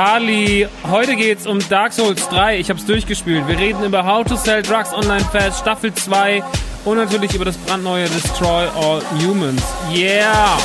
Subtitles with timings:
[0.00, 2.58] Harley, heute geht's um Dark Souls 3.
[2.58, 3.46] Ich hab's durchgespielt.
[3.46, 6.42] Wir reden über How to Sell Drugs Online Fast Staffel 2
[6.86, 9.62] und natürlich über das brandneue Destroy All Humans.
[9.92, 10.56] Yeah!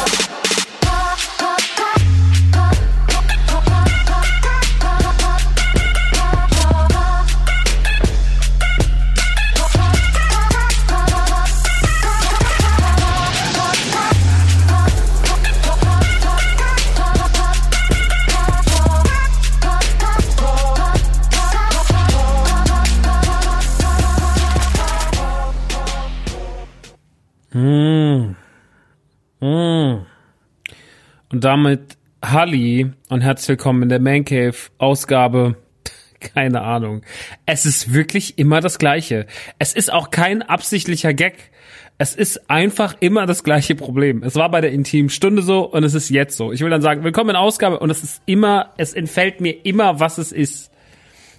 [31.45, 35.55] Damit Halli und herzlich willkommen in der Man Cave Ausgabe.
[36.19, 37.03] Keine Ahnung.
[37.45, 39.27] Es ist wirklich immer das Gleiche.
[39.59, 41.51] Es ist auch kein absichtlicher Gag.
[41.99, 44.23] Es ist einfach immer das gleiche Problem.
[44.23, 46.51] Es war bei der intimen Stunde so und es ist jetzt so.
[46.51, 49.99] Ich will dann sagen, willkommen in Ausgabe und es ist immer, es entfällt mir immer,
[49.99, 50.71] was es ist.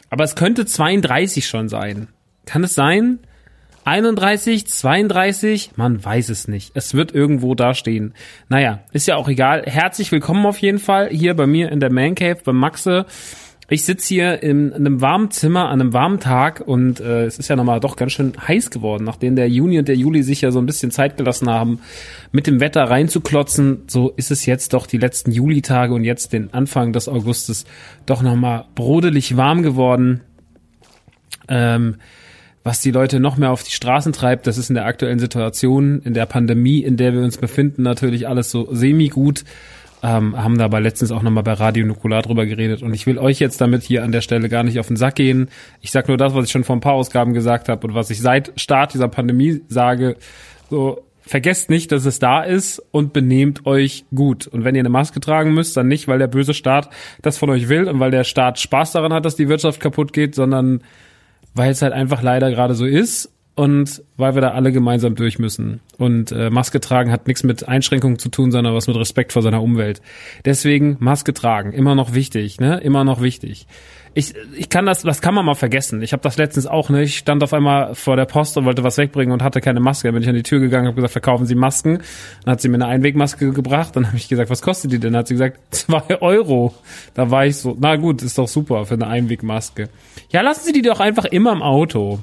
[0.09, 2.07] Aber es könnte 32 schon sein.
[2.45, 3.19] Kann es sein?
[3.87, 6.73] 31, 32, man weiß es nicht.
[6.75, 8.15] Es wird irgendwo da stehen.
[8.49, 9.63] Naja, ist ja auch egal.
[9.65, 13.07] Herzlich willkommen auf jeden Fall hier bei mir in der Man Cave bei Maxe.
[13.69, 17.47] Ich sitze hier in einem warmen Zimmer an einem warmen Tag und äh, es ist
[17.47, 20.51] ja nochmal doch ganz schön heiß geworden, nachdem der Juni und der Juli sich ja
[20.51, 21.79] so ein bisschen Zeit gelassen haben,
[22.33, 23.85] mit dem Wetter reinzuklotzen.
[23.87, 27.67] So ist es jetzt doch die letzten Julitage und jetzt den Anfang des Augustes
[28.05, 30.23] doch nochmal brodelig warm geworden.
[31.49, 31.99] Ähm,
[32.67, 36.03] was die Leute noch mehr auf die Straßen treibt, das ist in der aktuellen Situation,
[36.03, 39.45] in der Pandemie, in der wir uns befinden, natürlich alles so semi-gut.
[40.03, 43.39] Ähm, haben dabei letztens auch nochmal bei Radio Nukular drüber geredet und ich will euch
[43.39, 45.49] jetzt damit hier an der Stelle gar nicht auf den Sack gehen.
[45.81, 48.11] Ich sag nur das, was ich schon vor ein paar Ausgaben gesagt habe und was
[48.11, 50.17] ich seit Start dieser Pandemie sage.
[50.69, 54.49] So, vergesst nicht, dass es da ist und benehmt euch gut.
[54.49, 56.91] Und wenn ihr eine Maske tragen müsst, dann nicht, weil der böse Staat
[57.23, 60.13] das von euch will und weil der Staat Spaß daran hat, dass die Wirtschaft kaputt
[60.13, 60.81] geht, sondern
[61.57, 63.33] weil es halt einfach leider gerade so ist.
[63.57, 65.81] und weil wir da alle gemeinsam durch müssen.
[65.97, 69.41] Und äh, Maske tragen hat nichts mit Einschränkungen zu tun, sondern was mit Respekt vor
[69.43, 70.03] seiner Umwelt.
[70.45, 72.79] Deswegen Maske tragen, immer noch wichtig, ne?
[72.81, 73.67] Immer noch wichtig.
[74.19, 76.01] Ich, ich kann das, das kann man mal vergessen.
[76.01, 77.03] Ich habe das letztens auch, ne?
[77.03, 80.09] Ich stand auf einmal vor der Post und wollte was wegbringen und hatte keine Maske.
[80.09, 81.99] Dann bin ich an die Tür gegangen, habe gesagt, verkaufen Sie Masken.
[82.43, 83.95] Dann hat sie mir eine Einwegmaske gebracht.
[83.95, 85.13] Dann habe ich gesagt, was kostet die denn?
[85.13, 86.75] Dann hat sie gesagt, zwei Euro.
[87.13, 89.91] Da war ich so, na gut, ist doch super für eine Einwegmaske.
[90.31, 92.21] Ja, lassen Sie die doch einfach immer im Auto.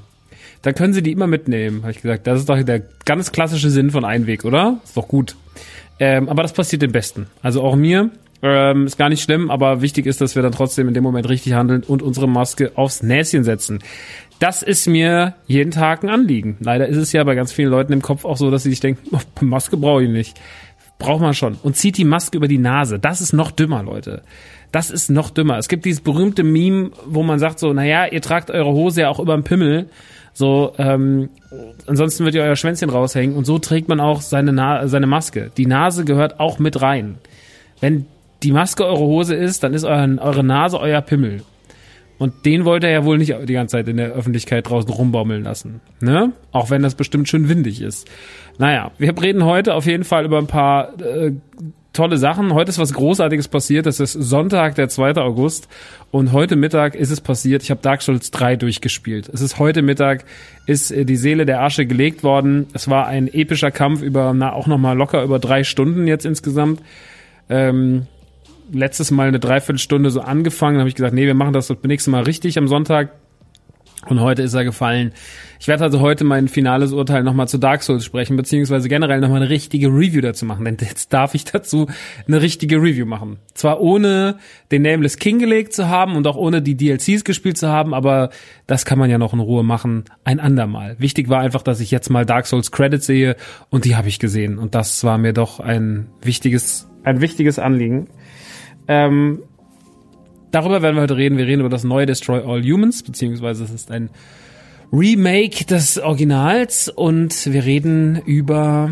[0.63, 2.25] Dann können Sie die immer mitnehmen, habe ich gesagt.
[2.25, 4.79] Das ist doch der ganz klassische Sinn von Einweg, oder?
[4.83, 5.35] Ist doch gut.
[5.99, 7.27] Ähm, aber das passiert dem Besten.
[7.43, 8.09] Also auch mir.
[8.45, 11.29] Ähm, ist gar nicht schlimm, aber wichtig ist, dass wir dann trotzdem in dem Moment
[11.29, 13.79] richtig handeln und unsere Maske aufs Näschen setzen.
[14.39, 16.57] Das ist mir jeden Tag ein Anliegen.
[16.59, 18.81] Leider ist es ja bei ganz vielen Leuten im Kopf auch so, dass sie sich
[18.81, 20.37] denken, oh, Maske brauche ich nicht.
[20.99, 21.55] Braucht man schon.
[21.63, 22.99] Und zieht die Maske über die Nase.
[22.99, 24.23] Das ist noch dümmer, Leute.
[24.73, 25.57] Das ist noch dümmer.
[25.57, 29.09] Es gibt dieses berühmte Meme, wo man sagt so, naja, ihr tragt eure Hose ja
[29.09, 29.87] auch über den Pimmel.
[30.33, 31.29] So, ähm,
[31.87, 33.37] ansonsten wird ihr euer Schwänzchen raushängen.
[33.37, 35.51] Und so trägt man auch seine, Na seine Maske.
[35.55, 37.19] Die Nase gehört auch mit rein.
[37.79, 38.05] Wenn
[38.43, 41.43] die Maske eure Hose ist, dann ist euer, eure Nase euer Pimmel.
[42.19, 45.43] Und den wollt ihr ja wohl nicht die ganze Zeit in der Öffentlichkeit draußen rumbaumeln
[45.43, 45.81] lassen.
[45.99, 46.31] Ne?
[46.51, 48.09] Auch wenn das bestimmt schön windig ist.
[48.57, 51.33] Naja, wir reden heute auf jeden Fall über ein paar äh,
[51.91, 52.53] tolle Sachen.
[52.53, 53.87] Heute ist was Großartiges passiert.
[53.87, 55.15] Es ist Sonntag, der 2.
[55.17, 55.67] August.
[56.11, 57.63] Und heute Mittag ist es passiert.
[57.63, 59.29] Ich habe Dark Souls 3 durchgespielt.
[59.33, 60.25] Es ist heute Mittag,
[60.65, 62.67] ist äh, die Seele der Asche gelegt worden.
[62.73, 66.81] Es war ein epischer Kampf über, na, auch nochmal locker über drei Stunden jetzt insgesamt.
[67.49, 68.07] Ähm,
[68.73, 72.09] letztes Mal eine Dreiviertelstunde so angefangen, habe ich gesagt, nee, wir machen das das nächste
[72.09, 73.11] Mal richtig am Sonntag.
[74.07, 75.13] Und heute ist er gefallen.
[75.59, 79.41] Ich werde also heute mein finales Urteil nochmal zu Dark Souls sprechen, beziehungsweise generell nochmal
[79.41, 81.87] eine richtige Review dazu machen, denn jetzt darf ich dazu
[82.27, 83.37] eine richtige Review machen.
[83.53, 84.39] Zwar ohne
[84.71, 88.29] den Nameless King gelegt zu haben und auch ohne die DLCs gespielt zu haben, aber
[88.67, 90.97] das kann man ja noch in Ruhe machen, ein andermal.
[90.99, 93.37] Wichtig war einfach, dass ich jetzt mal Dark Souls Credits sehe
[93.69, 98.09] und die habe ich gesehen und das war mir doch ein wichtiges, ein wichtiges Anliegen.
[98.87, 99.39] Ähm,
[100.51, 101.37] darüber werden wir heute reden.
[101.37, 104.09] Wir reden über das neue Destroy All Humans, beziehungsweise es ist ein
[104.91, 108.91] Remake des Originals und wir reden über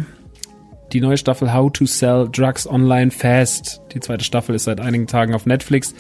[0.94, 3.82] die neue Staffel How to Sell Drugs Online Fast.
[3.94, 5.94] Die zweite Staffel ist seit einigen Tagen auf Netflix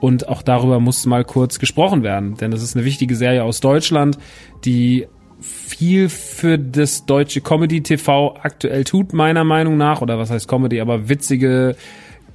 [0.00, 3.60] und auch darüber muss mal kurz gesprochen werden, denn das ist eine wichtige Serie aus
[3.60, 4.18] Deutschland,
[4.64, 5.06] die
[5.40, 10.80] viel für das deutsche Comedy TV aktuell tut, meiner Meinung nach, oder was heißt Comedy,
[10.80, 11.76] aber witzige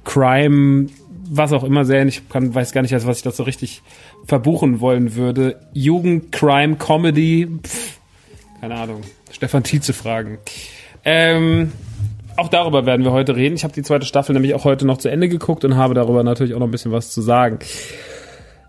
[0.06, 0.86] Crime,
[1.28, 2.08] was auch immer sehen.
[2.08, 3.82] Ich kann, weiß gar nicht, als was ich das so richtig
[4.24, 5.60] verbuchen wollen würde.
[5.74, 7.98] Jugend, Crime, Comedy, pff,
[8.60, 9.02] keine Ahnung.
[9.30, 10.38] Stefan Tietze fragen.
[11.04, 11.72] Ähm,
[12.36, 13.56] auch darüber werden wir heute reden.
[13.56, 16.22] Ich habe die zweite Staffel nämlich auch heute noch zu Ende geguckt und habe darüber
[16.22, 17.58] natürlich auch noch ein bisschen was zu sagen.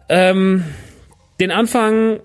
[0.10, 0.63] Ähm,
[1.39, 2.19] den Anfang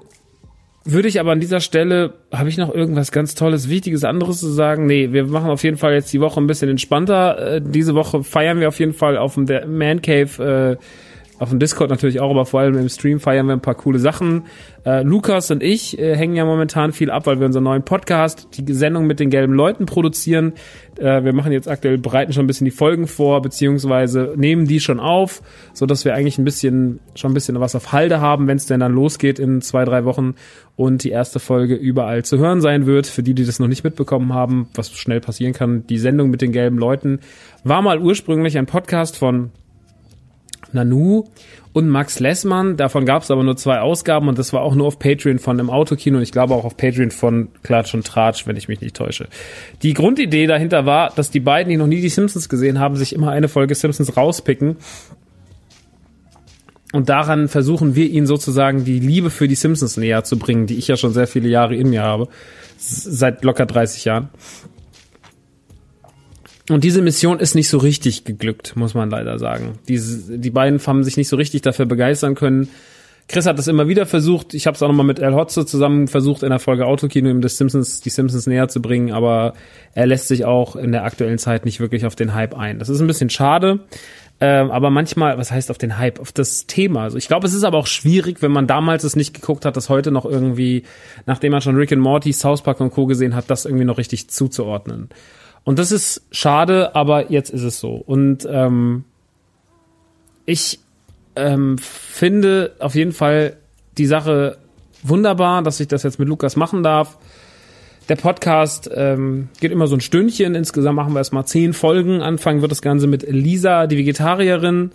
[0.85, 4.49] würde ich aber an dieser Stelle, habe ich noch irgendwas ganz Tolles, Wichtiges, anderes zu
[4.49, 4.87] sagen?
[4.87, 7.57] Nee, wir machen auf jeden Fall jetzt die Woche ein bisschen entspannter.
[7.57, 9.47] Äh, diese Woche feiern wir auf jeden Fall auf dem
[9.77, 10.85] Man Cave äh,
[11.43, 13.99] auf dem Discord natürlich auch, aber vor allem im Stream feiern wir ein paar coole
[13.99, 14.45] Sachen.
[14.87, 18.47] Äh, Lukas und ich äh, hängen ja momentan viel ab, weil wir unseren neuen Podcast,
[18.57, 20.53] die Sendung mit den gelben Leuten produzieren.
[21.01, 24.79] Äh, wir machen jetzt aktuell, bereiten schon ein bisschen die Folgen vor, beziehungsweise nehmen die
[24.79, 25.43] schon auf,
[25.73, 28.67] so dass wir eigentlich ein bisschen, schon ein bisschen was auf Halde haben, wenn es
[28.67, 30.37] denn dann losgeht in zwei, drei Wochen
[30.77, 33.09] und die erste Folge überall zu hören sein wird.
[33.09, 36.41] Für die, die das noch nicht mitbekommen haben, was schnell passieren kann, die Sendung mit
[36.41, 37.19] den gelben Leuten
[37.65, 39.51] war mal ursprünglich ein Podcast von
[40.75, 41.25] Nanu
[41.73, 42.77] und Max Lessmann.
[42.77, 45.59] Davon gab es aber nur zwei Ausgaben und das war auch nur auf Patreon von
[45.59, 48.81] dem Autokino und ich glaube auch auf Patreon von Klatsch und Tratsch, wenn ich mich
[48.81, 49.29] nicht täusche.
[49.83, 53.15] Die Grundidee dahinter war, dass die beiden, die noch nie die Simpsons gesehen haben, sich
[53.15, 54.77] immer eine Folge Simpsons rauspicken
[56.93, 60.77] und daran versuchen wir ihnen sozusagen die Liebe für die Simpsons näher zu bringen, die
[60.77, 62.29] ich ja schon sehr viele Jahre in mir habe.
[62.77, 64.29] Seit locker 30 Jahren.
[66.69, 69.79] Und diese Mission ist nicht so richtig geglückt, muss man leider sagen.
[69.89, 72.69] Diese, die beiden haben sich nicht so richtig dafür begeistern können.
[73.29, 74.55] Chris hat das immer wieder versucht.
[74.55, 77.41] Ich habe es auch nochmal mit Al Hotze zusammen versucht, in der Folge Autokino ihm
[77.41, 79.55] das Simpsons, die Simpsons näher zu bringen, aber
[79.95, 82.79] er lässt sich auch in der aktuellen Zeit nicht wirklich auf den Hype ein.
[82.79, 83.81] Das ist ein bisschen schade.
[84.41, 87.05] Ähm, aber manchmal, was heißt auf den Hype, auf das Thema.
[87.05, 89.77] Also ich glaube, es ist aber auch schwierig, wenn man damals es nicht geguckt hat,
[89.77, 90.83] das heute noch irgendwie,
[91.27, 93.07] nachdem man schon Rick and Morty, South Park und Co.
[93.07, 95.11] gesehen hat, das irgendwie noch richtig zuzuordnen.
[95.65, 97.95] Und das ist schade, aber jetzt ist es so.
[97.95, 99.05] Und ähm,
[100.45, 100.81] ich
[101.37, 103.57] ähm, finde auf jeden Fall
[103.97, 104.59] die Sache
[105.03, 107.17] wunderbar, dass ich das jetzt mit Lukas machen darf.
[108.09, 110.55] Der Podcast ähm, geht immer so ein Stündchen.
[110.55, 112.21] Insgesamt machen wir erstmal zehn Folgen.
[112.21, 114.91] Anfangen wird das Ganze mit Lisa, die Vegetarierin.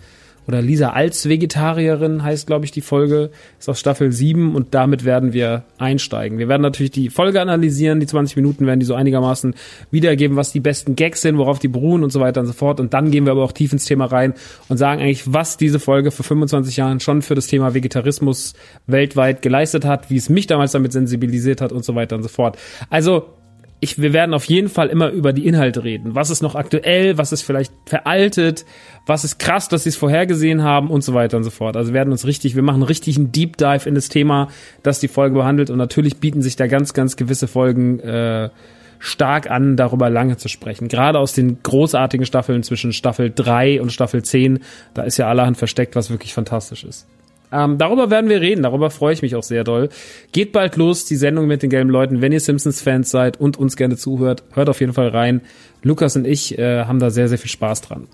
[0.48, 5.04] Oder Lisa als Vegetarierin heißt, glaube ich, die Folge, ist aus Staffel 7 und damit
[5.04, 6.38] werden wir einsteigen.
[6.38, 9.54] Wir werden natürlich die Folge analysieren, die 20 Minuten werden die so einigermaßen
[9.90, 12.80] wiedergeben, was die besten Gags sind, worauf die beruhen und so weiter und so fort.
[12.80, 14.32] Und dann gehen wir aber auch tief ins Thema rein
[14.68, 18.54] und sagen eigentlich, was diese Folge vor 25 Jahren schon für das Thema Vegetarismus
[18.86, 22.30] weltweit geleistet hat, wie es mich damals damit sensibilisiert hat und so weiter und so
[22.30, 22.56] fort.
[22.88, 23.37] Also
[23.80, 26.14] ich, wir werden auf jeden Fall immer über die Inhalte reden.
[26.14, 28.64] Was ist noch aktuell, was ist vielleicht veraltet,
[29.06, 31.76] was ist krass, dass sie es vorhergesehen haben und so weiter und so fort.
[31.76, 34.48] Also werden uns richtig, wir machen richtig einen Deep Dive in das Thema,
[34.82, 38.50] das die Folge behandelt und natürlich bieten sich da ganz, ganz gewisse Folgen äh,
[38.98, 40.88] stark an, darüber lange zu sprechen.
[40.88, 44.58] Gerade aus den großartigen Staffeln zwischen Staffel 3 und Staffel 10,
[44.94, 47.06] da ist ja allerhand versteckt, was wirklich fantastisch ist.
[47.50, 49.88] Ähm, darüber werden wir reden, darüber freue ich mich auch sehr doll.
[50.32, 52.20] Geht bald los, die Sendung mit den gelben Leuten.
[52.20, 55.40] Wenn ihr Simpsons-Fans seid und uns gerne zuhört, hört auf jeden Fall rein.
[55.82, 58.06] Lukas und ich äh, haben da sehr, sehr viel Spaß dran.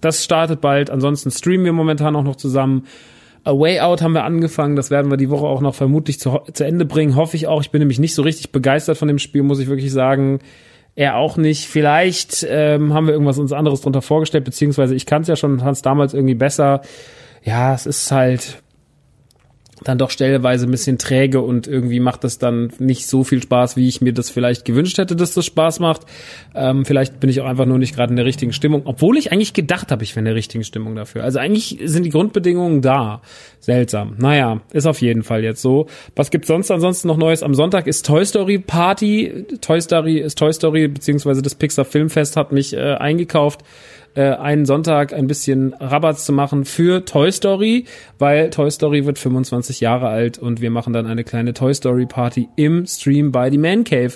[0.00, 0.90] Das startet bald.
[0.90, 2.86] Ansonsten streamen wir momentan auch noch zusammen.
[3.44, 4.76] A Way Out haben wir angefangen.
[4.76, 7.16] Das werden wir die Woche auch noch vermutlich zu, zu Ende bringen.
[7.16, 7.60] Hoffe ich auch.
[7.60, 10.40] Ich bin nämlich nicht so richtig begeistert von dem Spiel, muss ich wirklich sagen.
[10.94, 11.66] Er auch nicht.
[11.66, 15.58] Vielleicht ähm, haben wir irgendwas uns anderes drunter vorgestellt, beziehungsweise ich kann es ja schon,
[15.58, 16.82] fand es damals irgendwie besser
[17.42, 18.62] ja, es ist halt
[19.84, 23.76] dann doch stelleweise ein bisschen träge und irgendwie macht das dann nicht so viel Spaß,
[23.76, 26.02] wie ich mir das vielleicht gewünscht hätte, dass das Spaß macht.
[26.54, 29.32] Ähm, vielleicht bin ich auch einfach nur nicht gerade in der richtigen Stimmung, obwohl ich
[29.32, 31.24] eigentlich gedacht habe, ich wäre in der richtigen Stimmung dafür.
[31.24, 33.22] Also eigentlich sind die Grundbedingungen da.
[33.60, 34.16] Seltsam.
[34.18, 35.86] Naja, ist auf jeden Fall jetzt so.
[36.16, 37.42] Was gibt's sonst ansonsten noch Neues?
[37.42, 39.46] Am Sonntag ist Toy Story Party.
[39.60, 43.62] Toy Story ist Toy Story, beziehungsweise das Pixar Filmfest hat mich äh, eingekauft
[44.14, 47.86] äh, einen Sonntag ein bisschen Rabatt zu machen für Toy Story,
[48.18, 52.06] weil Toy Story wird 25 Jahre alt und wir machen dann eine kleine Toy Story
[52.06, 54.12] Party im Stream bei die Man Cave.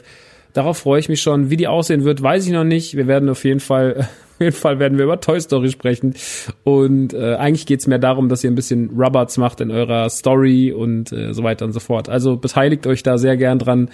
[0.53, 1.51] Darauf freue ich mich schon.
[1.51, 2.97] Wie die aussehen wird, weiß ich noch nicht.
[2.97, 6.15] Wir werden auf jeden Fall auf jeden Fall werden wir über Toy Story sprechen.
[6.63, 10.73] Und äh, eigentlich geht's mehr darum, dass ihr ein bisschen Rubbers macht in eurer Story
[10.73, 12.11] und äh, so weiter und so fort.
[12.11, 13.89] Also beteiligt euch da sehr gern dran,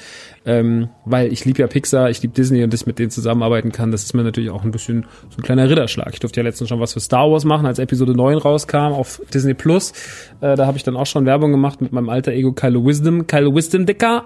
[0.44, 3.70] ähm, weil ich liebe ja Pixar, ich liebe Disney und dass ich mit denen zusammenarbeiten
[3.70, 6.10] kann, das ist mir natürlich auch ein bisschen so ein kleiner Ritterschlag.
[6.12, 9.22] Ich durfte ja letztens schon was für Star Wars machen, als Episode 9 rauskam auf
[9.32, 9.92] Disney Plus.
[10.40, 13.28] Äh, da habe ich dann auch schon Werbung gemacht mit meinem alter Ego Kylo Wisdom,
[13.28, 14.24] Kylo Wisdom Dicker.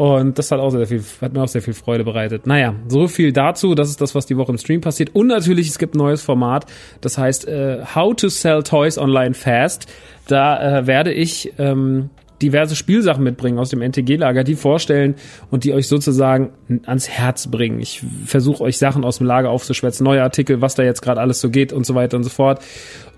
[0.00, 2.46] Und das hat auch sehr viel, hat mir auch sehr viel Freude bereitet.
[2.46, 3.74] Naja, so viel dazu.
[3.74, 5.14] Das ist das, was die Woche im Stream passiert.
[5.14, 6.64] Und natürlich, es gibt ein neues Format.
[7.02, 9.92] Das heißt, äh, How to Sell Toys Online Fast.
[10.26, 12.08] Da äh, werde ich ähm,
[12.42, 15.14] diverse Spielsachen mitbringen aus dem NTG-Lager, die vorstellen
[15.50, 16.50] und die euch sozusagen
[16.86, 17.80] ans Herz bringen.
[17.80, 21.40] Ich versuche euch Sachen aus dem Lager aufzuschwätzen, neue Artikel, was da jetzt gerade alles
[21.40, 22.60] so geht und so weiter und so fort.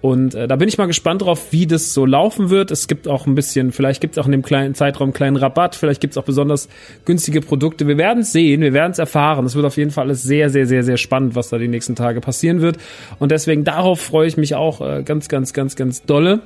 [0.03, 2.73] Und äh, da bin ich mal gespannt drauf, wie das so laufen wird.
[2.73, 5.37] Es gibt auch ein bisschen, vielleicht gibt es auch in dem kleinen Zeitraum einen kleinen
[5.37, 6.69] Rabatt, vielleicht gibt es auch besonders
[7.05, 7.87] günstige Produkte.
[7.87, 9.47] Wir werden es sehen, wir werden es erfahren.
[9.47, 11.95] Es wird auf jeden Fall alles sehr, sehr, sehr, sehr spannend, was da die nächsten
[11.95, 12.79] Tage passieren wird.
[13.21, 16.41] Und deswegen darauf freue ich mich auch äh, ganz, ganz, ganz, ganz dolle.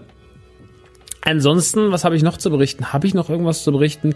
[1.22, 2.92] Ansonsten, was habe ich noch zu berichten?
[2.92, 4.14] Habe ich noch irgendwas zu berichten?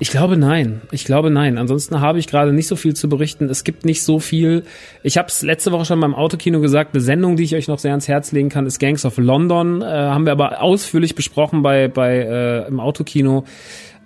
[0.00, 0.80] Ich glaube nein.
[0.90, 1.58] Ich glaube nein.
[1.58, 3.48] Ansonsten habe ich gerade nicht so viel zu berichten.
[3.48, 4.64] Es gibt nicht so viel.
[5.02, 6.94] Ich habe es letzte Woche schon beim Autokino gesagt.
[6.94, 9.82] Eine Sendung, die ich euch noch sehr ans Herz legen kann, ist Gangs of London.
[9.82, 13.44] Äh, haben wir aber ausführlich besprochen bei bei äh, im Autokino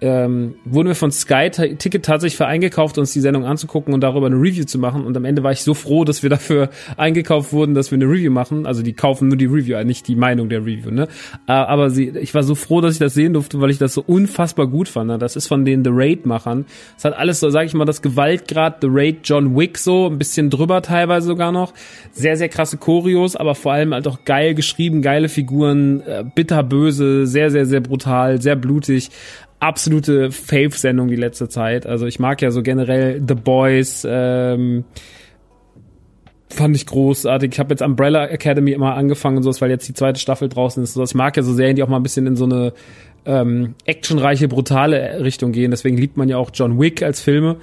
[0.02, 4.26] ähm, wurden wir von Sky Ticket tatsächlich für eingekauft, uns die Sendung anzugucken und darüber
[4.26, 5.06] eine Review zu machen.
[5.06, 8.06] Und am Ende war ich so froh, dass wir dafür eingekauft wurden, dass wir eine
[8.06, 8.66] Review machen.
[8.66, 10.90] Also die kaufen nur die Review, äh, nicht die Meinung der Review.
[10.90, 11.06] Ne?
[11.46, 13.94] Äh, aber sie, ich war so froh, dass ich das sehen durfte, weil ich das
[13.94, 15.06] so unfassbar gut fand.
[15.06, 15.18] Ne?
[15.18, 16.66] Das ist von den The Raid-Machern.
[16.98, 20.18] Es hat alles so, sag ich mal, das Gewaltgrad The Raid John Wick so, ein
[20.18, 21.74] bisschen drüber teilweise sogar noch.
[22.10, 27.24] Sehr, sehr krasse Choreos, aber vor allem halt auch geil geschrieben, geile Figuren, äh, bitterböse,
[27.28, 29.10] sehr, sehr, sehr brutal, sehr blutig
[29.62, 31.86] absolute Fave-Sendung die letzte Zeit.
[31.86, 34.84] Also ich mag ja so generell The Boys, ähm,
[36.48, 37.52] fand ich großartig.
[37.52, 40.82] Ich habe jetzt Umbrella Academy immer angefangen und so, weil jetzt die zweite Staffel draußen
[40.82, 40.96] ist.
[40.96, 42.72] Ich mag ja so Serien, die auch mal ein bisschen in so eine
[43.24, 45.70] ähm, actionreiche, brutale Richtung gehen.
[45.70, 47.58] Deswegen liebt man ja auch John Wick als Filme.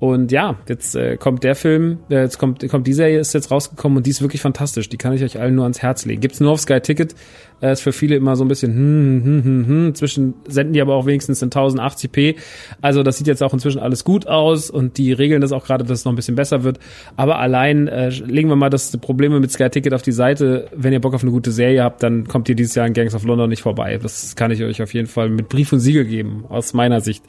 [0.00, 3.50] Und ja, jetzt äh, kommt der Film, äh, jetzt kommt, kommt die Serie, ist jetzt
[3.50, 4.88] rausgekommen und die ist wirklich fantastisch.
[4.88, 6.20] Die kann ich euch allen nur ans Herz legen.
[6.20, 7.14] Gibt's nur auf Sky Ticket.
[7.60, 9.94] Äh, ist für viele immer so ein bisschen hm, hm, hm, hm, hm.
[9.94, 12.36] Zwischen senden die aber auch wenigstens in 1080p.
[12.80, 15.84] Also das sieht jetzt auch inzwischen alles gut aus und die regeln das auch gerade,
[15.84, 16.78] dass es noch ein bisschen besser wird.
[17.16, 20.68] Aber allein äh, legen wir mal das Probleme mit Sky Ticket auf die Seite.
[20.74, 23.14] Wenn ihr Bock auf eine gute Serie habt, dann kommt ihr dieses Jahr in Gangs
[23.14, 23.98] of London nicht vorbei.
[24.00, 27.24] Das kann ich euch auf jeden Fall mit Brief und Siegel geben, aus meiner Sicht.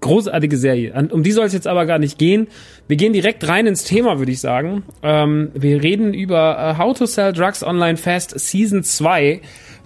[0.00, 0.92] Großartige Serie.
[1.10, 2.48] Um die soll es jetzt aber gar nicht gehen.
[2.88, 4.82] Wir gehen direkt rein ins Thema, würde ich sagen.
[5.02, 9.40] Ähm, wir reden über uh, How to Sell Drugs Online Fast Season 2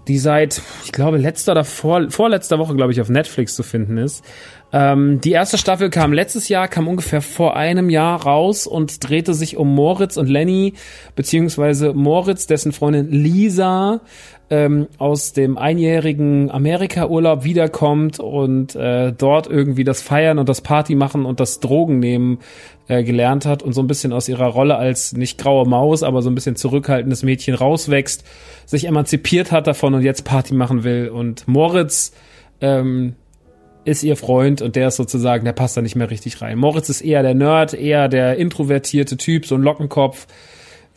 [0.09, 3.99] die seit, ich glaube, letzter oder vor, vorletzter Woche, glaube ich, auf Netflix zu finden
[3.99, 4.25] ist.
[4.73, 9.35] Ähm, die erste Staffel kam letztes Jahr, kam ungefähr vor einem Jahr raus und drehte
[9.35, 10.75] sich um Moritz und Lenny,
[11.15, 14.01] beziehungsweise Moritz, dessen Freundin Lisa
[14.49, 20.95] ähm, aus dem einjährigen Amerika-Urlaub wiederkommt und äh, dort irgendwie das Feiern und das Party
[20.95, 22.39] machen und das Drogen nehmen
[22.87, 26.23] äh, gelernt hat und so ein bisschen aus ihrer Rolle als nicht graue Maus, aber
[26.23, 28.25] so ein bisschen zurückhaltendes Mädchen rauswächst,
[28.67, 31.09] sich emanzipiert hat davon und jetzt Party machen will.
[31.09, 32.13] Und Moritz
[32.61, 33.17] ähm,
[33.85, 36.59] ist ihr Freund und der ist sozusagen, der passt da nicht mehr richtig rein.
[36.59, 40.29] Moritz ist eher der Nerd, eher der introvertierte Typ, so ein Lockenkopf.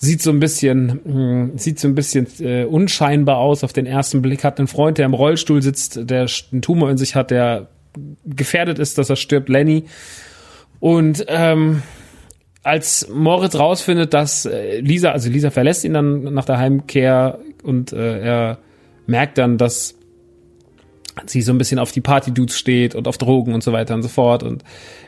[0.01, 4.21] Sieht so ein bisschen, hm, sieht so ein bisschen äh, unscheinbar aus auf den ersten
[4.21, 4.45] Blick.
[4.45, 7.67] Hat einen Freund, der im Rollstuhl sitzt, der einen Tumor in sich hat, der
[8.25, 9.83] gefährdet ist, dass er stirbt, Lenny.
[10.79, 11.81] Und ähm,
[12.63, 17.91] als Moritz rausfindet, dass äh, Lisa, also Lisa verlässt ihn dann nach der Heimkehr und
[17.91, 18.57] äh, er
[19.05, 19.95] merkt dann, dass
[21.25, 24.03] sie so ein bisschen auf die Party-Dudes steht und auf Drogen und so weiter und
[24.03, 24.43] so fort.
[24.43, 24.63] Und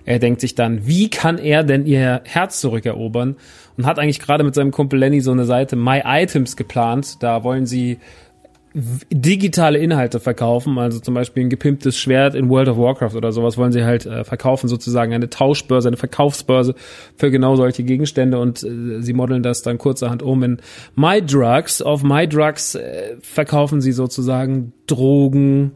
[0.06, 3.36] er denkt sich dann, wie kann er denn ihr Herz zurückerobern?
[3.77, 7.24] Und hat eigentlich gerade mit seinem Kumpel Lenny so eine Seite My Items geplant.
[7.24, 8.00] Da wollen sie
[8.74, 13.58] digitale Inhalte verkaufen, also zum Beispiel ein gepimptes Schwert in World of Warcraft oder sowas
[13.58, 16.75] wollen sie halt äh, verkaufen, sozusagen eine Tauschbörse, eine Verkaufsbörse
[17.18, 20.62] für genau solche Gegenstände und äh, sie modeln das dann kurzerhand um in
[20.96, 21.82] My Drugs.
[21.82, 25.74] Auf My Drugs äh, verkaufen sie sozusagen Drogen,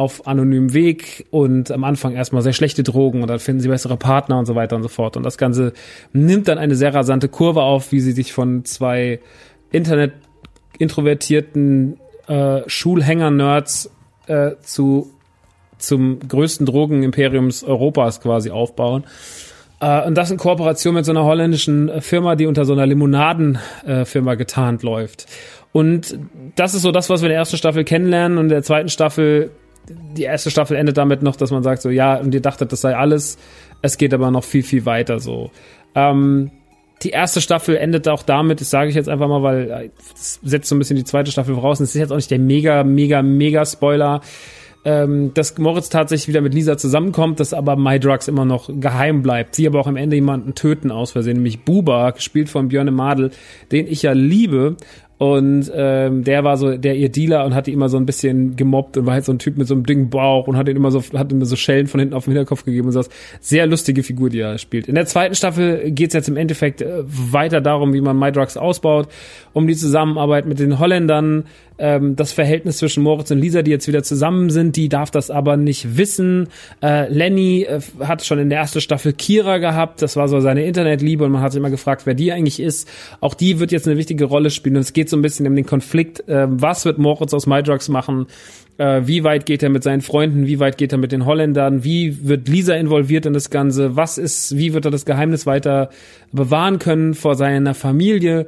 [0.00, 3.98] auf anonymem Weg und am Anfang erstmal sehr schlechte Drogen und dann finden sie bessere
[3.98, 5.14] Partner und so weiter und so fort.
[5.18, 5.74] Und das Ganze
[6.14, 9.20] nimmt dann eine sehr rasante Kurve auf, wie sie sich von zwei
[9.70, 10.14] Internet
[10.78, 13.90] introvertierten äh, Schulhänger-Nerds
[14.26, 15.10] äh, zu
[15.76, 19.04] zum größten Drogenimperiums Europas quasi aufbauen.
[19.82, 24.32] Uh, und das in Kooperation mit so einer holländischen Firma, die unter so einer Limonadenfirma
[24.32, 25.26] uh, getarnt läuft.
[25.72, 26.18] Und
[26.54, 28.36] das ist so das, was wir in der ersten Staffel kennenlernen.
[28.36, 29.50] Und in der zweiten Staffel
[30.16, 32.80] die erste Staffel endet damit noch, dass man sagt so, ja, und ihr dachtet, das
[32.80, 33.38] sei alles.
[33.82, 35.50] Es geht aber noch viel, viel weiter so.
[35.94, 36.50] Ähm,
[37.02, 40.68] die erste Staffel endet auch damit, das sage ich jetzt einfach mal, weil es setzt
[40.68, 41.80] so ein bisschen die zweite Staffel voraus.
[41.80, 44.20] Und es ist jetzt auch nicht der mega, mega, mega Spoiler,
[44.84, 49.22] ähm, dass Moritz tatsächlich wieder mit Lisa zusammenkommt, dass aber My Drugs immer noch geheim
[49.22, 49.54] bleibt.
[49.54, 53.30] Sie aber auch am Ende jemanden töten aus Versehen, nämlich Buba, gespielt von Björn Madel,
[53.72, 54.76] den ich ja liebe
[55.20, 58.56] und ähm, der war so der ihr Dealer und hat die immer so ein bisschen
[58.56, 60.76] gemobbt und war halt so ein Typ mit so einem dicken Bauch und hat ihn
[60.76, 63.04] immer so hat ihm so Schellen von hinten auf den Hinterkopf gegeben und so.
[63.38, 64.88] Sehr lustige Figur, die er spielt.
[64.88, 68.56] In der zweiten Staffel geht's jetzt im Endeffekt äh, weiter darum, wie man My Drugs
[68.56, 69.08] ausbaut,
[69.52, 71.44] um die Zusammenarbeit mit den Holländern,
[71.80, 75.30] ähm, das Verhältnis zwischen Moritz und Lisa, die jetzt wieder zusammen sind, die darf das
[75.30, 76.48] aber nicht wissen.
[76.82, 80.64] Äh, Lenny äh, hat schon in der ersten Staffel Kira gehabt, das war so seine
[80.64, 82.88] Internetliebe und man hat sich immer gefragt, wer die eigentlich ist.
[83.20, 84.76] Auch die wird jetzt eine wichtige Rolle spielen.
[84.76, 87.62] Und es geht so ein bisschen um den Konflikt, äh, was wird Moritz aus My
[87.62, 88.26] Drugs machen,
[88.76, 91.82] äh, wie weit geht er mit seinen Freunden, wie weit geht er mit den Holländern,
[91.82, 95.90] wie wird Lisa involviert in das Ganze, was ist, wie wird er das Geheimnis weiter
[96.32, 98.46] bewahren können vor seiner Familie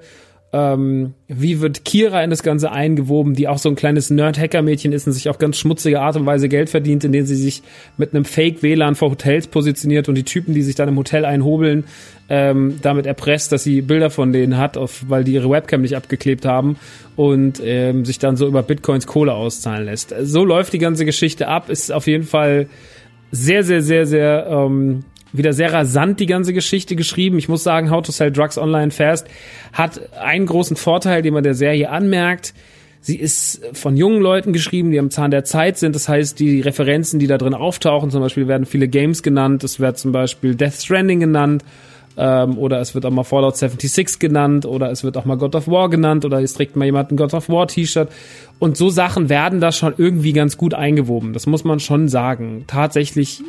[0.55, 5.07] ähm, wie wird Kira in das Ganze eingewoben, die auch so ein kleines Nerd-Hacker-Mädchen ist
[5.07, 7.62] und sich auf ganz schmutzige Art und Weise Geld verdient, indem sie sich
[7.97, 11.85] mit einem Fake-WLAN vor Hotels positioniert und die Typen, die sich dann im Hotel einhobeln,
[12.29, 15.97] ähm, damit erpresst, dass sie Bilder von denen hat, auf, weil die ihre Webcam nicht
[15.97, 16.77] abgeklebt haben
[17.17, 20.15] und ähm, sich dann so über Bitcoins Kohle auszahlen lässt.
[20.21, 22.69] So läuft die ganze Geschichte ab, ist auf jeden Fall
[23.31, 27.38] sehr, sehr, sehr, sehr ähm, wieder sehr rasant die ganze Geschichte geschrieben.
[27.38, 29.27] Ich muss sagen, How to Sell Drugs Online Fast
[29.73, 32.55] hat einen großen Vorteil, den man der Serie anmerkt.
[33.05, 35.97] Sie ist von jungen Leuten geschrieben, die am Zahn der Zeit sind.
[35.97, 39.64] Das heißt, die Referenzen, die da drin auftauchen, zum Beispiel werden viele Games genannt.
[39.64, 41.64] Es wird zum Beispiel Death Stranding genannt.
[42.16, 44.66] Ähm, oder es wird auch mal Fallout 76 genannt.
[44.66, 46.25] Oder es wird auch mal God of War genannt.
[46.25, 48.09] Oder es trägt mal jemand ein God of War T-Shirt.
[48.61, 51.33] Und so Sachen werden da schon irgendwie ganz gut eingewoben.
[51.33, 52.66] Das muss man schon sagen.
[52.68, 53.42] Tatsächlich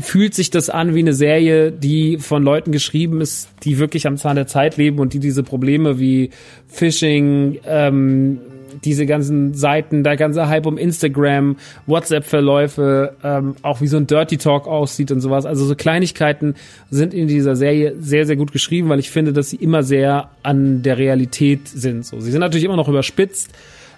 [0.00, 4.16] fühlt sich das an wie eine Serie, die von Leuten geschrieben ist, die wirklich am
[4.16, 6.30] Zahn der Zeit leben und die diese Probleme wie
[6.66, 8.40] Phishing, ähm,
[8.84, 14.36] diese ganzen Seiten, der ganze Hype um Instagram, WhatsApp-Verläufe, ähm, auch wie so ein Dirty
[14.36, 15.46] Talk aussieht und sowas.
[15.46, 16.54] Also so Kleinigkeiten
[16.90, 20.30] sind in dieser Serie sehr, sehr gut geschrieben, weil ich finde, dass sie immer sehr
[20.42, 22.04] an der Realität sind.
[22.04, 23.52] So, sie sind natürlich immer noch überspitzt,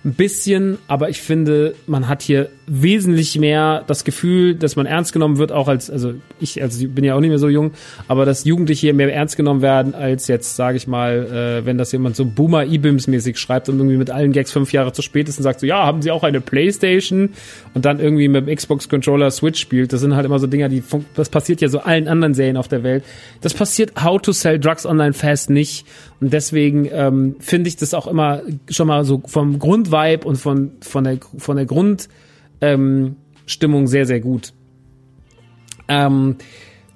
[0.04, 5.12] ein bisschen, aber ich finde, man hat hier wesentlich mehr das Gefühl, dass man ernst
[5.12, 7.70] genommen wird, auch als, also ich, also ich bin ja auch nicht mehr so jung,
[8.09, 11.79] aber dass Jugendliche hier mehr ernst genommen werden, als jetzt, sage ich mal, äh, wenn
[11.79, 15.02] das jemand so Boomer E-Bims mäßig schreibt und irgendwie mit allen Gags fünf Jahre zu
[15.02, 17.31] spät ist und sagt so, ja, haben sie auch eine Playstation
[17.74, 19.92] und dann irgendwie mit dem Xbox-Controller Switch spielt.
[19.92, 20.83] Das sind halt immer so Dinger, die,
[21.14, 23.05] das passiert ja so allen anderen Serien auf der Welt.
[23.42, 25.87] Das passiert How to Sell Drugs Online Fast nicht
[26.20, 30.72] und deswegen ähm, finde ich das auch immer schon mal so vom Grundvibe und von,
[30.81, 32.25] von der, von der Grundstimmung
[32.61, 33.16] ähm,
[33.47, 34.53] sehr, sehr gut.
[35.88, 36.37] Ähm,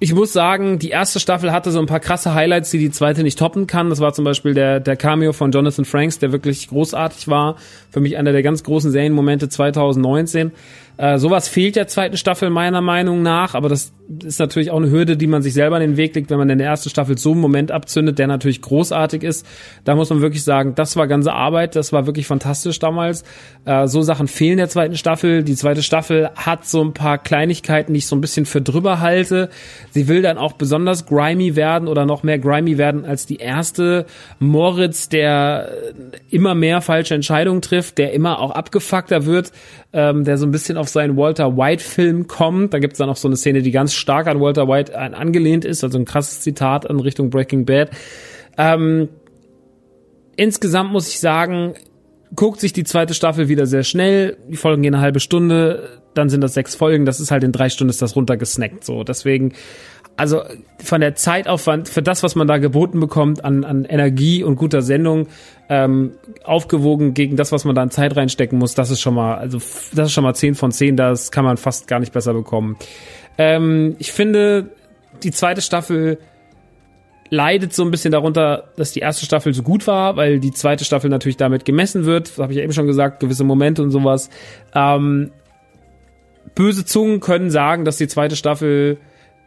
[0.03, 3.21] ich muss sagen, die erste Staffel hatte so ein paar krasse Highlights, die die zweite
[3.21, 3.91] nicht toppen kann.
[3.91, 7.55] Das war zum Beispiel der, der Cameo von Jonathan Franks, der wirklich großartig war.
[7.91, 10.53] Für mich einer der ganz großen Serienmomente 2019.
[11.01, 13.91] Äh, sowas fehlt der zweiten Staffel meiner Meinung nach, aber das
[14.23, 16.47] ist natürlich auch eine Hürde, die man sich selber in den Weg legt, wenn man
[16.51, 19.43] in der ersten Staffel so einen Moment abzündet, der natürlich großartig ist.
[19.83, 23.23] Da muss man wirklich sagen, das war ganze Arbeit, das war wirklich fantastisch damals.
[23.65, 25.41] Äh, so Sachen fehlen der zweiten Staffel.
[25.41, 28.99] Die zweite Staffel hat so ein paar Kleinigkeiten, die ich so ein bisschen für drüber
[28.99, 29.49] halte.
[29.89, 34.05] Sie will dann auch besonders grimy werden oder noch mehr grimy werden als die erste.
[34.37, 35.71] Moritz, der
[36.29, 39.51] immer mehr falsche Entscheidungen trifft, der immer auch abgefuckter wird,
[39.93, 42.73] ähm, der so ein bisschen auf seinen Walter White-Film kommt.
[42.73, 45.83] Da gibt's dann auch so eine Szene, die ganz stark an Walter White angelehnt ist,
[45.83, 47.91] also ein krasses Zitat in Richtung Breaking Bad.
[48.57, 49.09] Ähm,
[50.35, 51.75] insgesamt muss ich sagen,
[52.35, 54.37] guckt sich die zweite Staffel wieder sehr schnell.
[54.47, 57.05] Die Folgen gehen eine halbe Stunde, dann sind das sechs Folgen.
[57.05, 58.83] Das ist halt in drei Stunden ist das runtergesnackt.
[58.83, 59.53] So, deswegen,
[60.17, 60.43] also
[60.83, 64.81] von der Zeitaufwand für das, was man da geboten bekommt an, an Energie und guter
[64.81, 65.27] Sendung,
[65.69, 66.11] ähm,
[66.43, 69.57] aufgewogen gegen das, was man da an Zeit reinstecken muss, das ist schon mal, also
[69.57, 70.97] das ist schon mal zehn von zehn.
[70.97, 72.77] Das kann man fast gar nicht besser bekommen.
[73.37, 74.69] Ähm, ich finde,
[75.23, 76.17] die zweite Staffel
[77.29, 80.83] leidet so ein bisschen darunter, dass die erste Staffel so gut war, weil die zweite
[80.83, 82.37] Staffel natürlich damit gemessen wird.
[82.37, 84.29] Habe ich ja eben schon gesagt, gewisse Momente und sowas.
[84.75, 85.31] Ähm,
[86.53, 88.97] böse Zungen können sagen, dass die zweite Staffel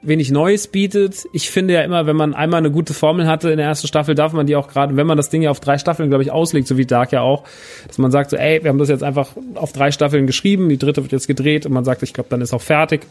[0.07, 1.27] wenig Neues bietet.
[1.33, 4.15] Ich finde ja immer, wenn man einmal eine gute Formel hatte in der ersten Staffel,
[4.15, 6.31] darf man die auch gerade, wenn man das Ding ja auf drei Staffeln, glaube ich,
[6.31, 7.45] auslegt, so wie Dark ja auch,
[7.87, 10.79] dass man sagt so, ey, wir haben das jetzt einfach auf drei Staffeln geschrieben, die
[10.79, 13.07] dritte wird jetzt gedreht und man sagt, ich glaube, dann ist auch fertig.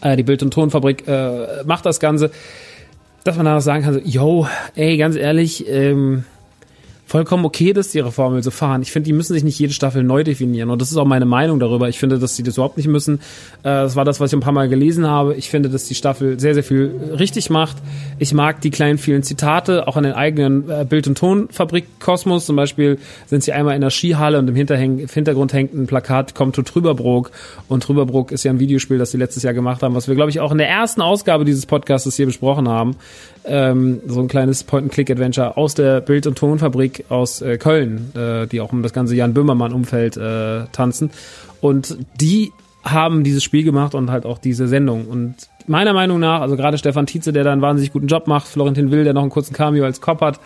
[0.00, 2.30] Äh, die Bild- und Tonfabrik äh, macht das Ganze
[3.26, 6.24] dass man dann auch sagen kann, so, yo, ey, ganz ehrlich, ähm,
[7.06, 8.82] vollkommen okay, dass die ihre Formel so fahren.
[8.82, 10.70] Ich finde, die müssen sich nicht jede Staffel neu definieren.
[10.70, 11.88] Und das ist auch meine Meinung darüber.
[11.88, 13.20] Ich finde, dass sie das überhaupt nicht müssen.
[13.62, 15.36] Äh, das war das, was ich ein paar Mal gelesen habe.
[15.36, 17.76] Ich finde, dass die Staffel sehr, sehr viel richtig macht.
[18.18, 22.44] Ich mag die kleinen vielen Zitate, auch an den eigenen äh, Bild- und Tonfabrik Kosmos.
[22.44, 26.56] Zum Beispiel sind sie einmal in der Skihalle und im, Hintergrund hängt ein Plakat, kommt
[26.56, 27.30] zu Trüberbrook.
[27.68, 30.30] Und Trüberbrook ist ja ein Videospiel, das sie letztes Jahr gemacht haben, was wir, glaube
[30.30, 32.96] ich, auch in der ersten Ausgabe dieses Podcasts hier besprochen haben.
[33.44, 38.60] Ähm, so ein kleines Point-and-Click-Adventure aus der Bild- und Tonfabrik aus äh, Köln, äh, die
[38.60, 41.10] auch um das ganze Jan Böhmermann-Umfeld äh, tanzen.
[41.60, 42.52] Und die
[42.84, 45.06] haben dieses Spiel gemacht und halt auch diese Sendung.
[45.06, 45.34] Und
[45.66, 48.90] meiner Meinung nach, also gerade Stefan Tietze, der da einen wahnsinnig guten Job macht, Florentin
[48.90, 50.40] Will, der noch einen kurzen Cameo als Cop hat,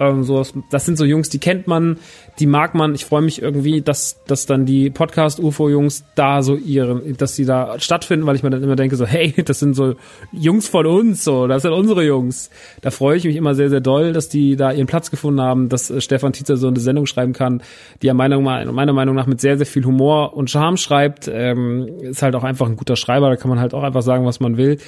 [0.00, 1.98] ähm, so, das sind so Jungs, die kennt man,
[2.38, 2.94] die mag man.
[2.94, 7.78] Ich freue mich irgendwie, dass, dass dann die Podcast-UFO-Jungs da so ihre, dass die da
[7.78, 9.94] stattfinden, weil ich mir dann immer denke, so, hey, das sind so
[10.32, 12.50] Jungs von uns, so, das sind unsere Jungs.
[12.80, 15.68] Da freue ich mich immer sehr, sehr doll, dass die da ihren Platz gefunden haben,
[15.68, 17.62] dass äh, Stefan Tietzer so eine Sendung schreiben kann,
[18.02, 21.30] die meiner, meiner Meinung nach mit sehr, sehr viel Humor und Charme schreibt.
[21.32, 24.26] Ähm, ist halt auch einfach ein guter Schreiber, da kann man halt auch einfach sagen,
[24.26, 24.78] was man will.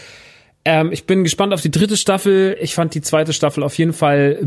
[0.66, 2.56] Ähm, ich bin gespannt auf die dritte Staffel.
[2.60, 4.40] Ich fand die zweite Staffel auf jeden Fall,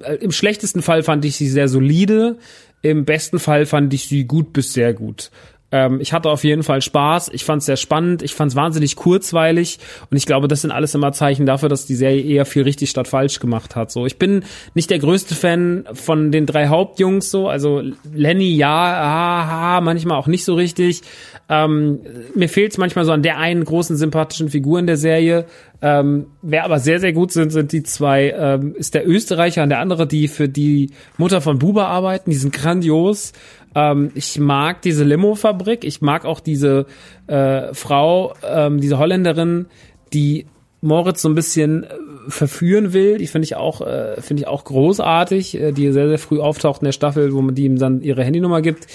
[0.00, 2.38] äh, im schlechtesten Fall fand ich sie sehr solide.
[2.82, 5.30] Im besten Fall fand ich sie gut bis sehr gut.
[5.72, 7.30] Ähm, ich hatte auf jeden Fall Spaß.
[7.32, 8.22] Ich fand es sehr spannend.
[8.22, 9.78] Ich fand es wahnsinnig kurzweilig.
[10.10, 12.90] Und ich glaube, das sind alles immer Zeichen dafür, dass die Serie eher viel richtig
[12.90, 13.90] statt falsch gemacht hat.
[13.90, 17.30] So, ich bin nicht der größte Fan von den drei Hauptjungs.
[17.30, 21.02] So, also Lenny ja, aha, manchmal auch nicht so richtig.
[21.48, 22.00] Ähm,
[22.34, 25.46] mir fehlt es manchmal so an der einen großen sympathischen Figur in der Serie.
[25.82, 29.70] Ähm, wer aber sehr, sehr gut sind, sind die zwei, ähm, ist der Österreicher und
[29.70, 32.30] der andere, die für die Mutter von Buba arbeiten.
[32.30, 33.32] Die sind grandios.
[33.74, 35.84] Ähm, ich mag diese Limo-Fabrik.
[35.84, 36.86] Ich mag auch diese
[37.26, 39.66] äh, Frau, ähm, diese Holländerin,
[40.12, 40.46] die
[40.82, 41.88] Moritz so ein bisschen äh,
[42.28, 43.18] verführen will.
[43.18, 46.80] Die finde ich auch, äh, finde ich auch großartig, äh, die sehr, sehr früh auftaucht
[46.80, 48.86] in der Staffel, wo man die ihm dann ihre Handynummer gibt.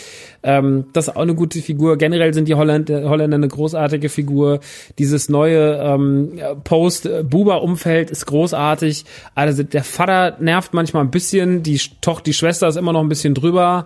[0.41, 1.97] Ähm, das ist auch eine gute Figur.
[1.97, 4.61] Generell sind die Holländer, Holländer eine großartige Figur.
[4.97, 9.05] Dieses neue ähm, Post-Buba-Umfeld ist großartig.
[9.35, 13.09] Also der Vater nervt manchmal ein bisschen, die Tochter, die Schwester ist immer noch ein
[13.09, 13.85] bisschen drüber.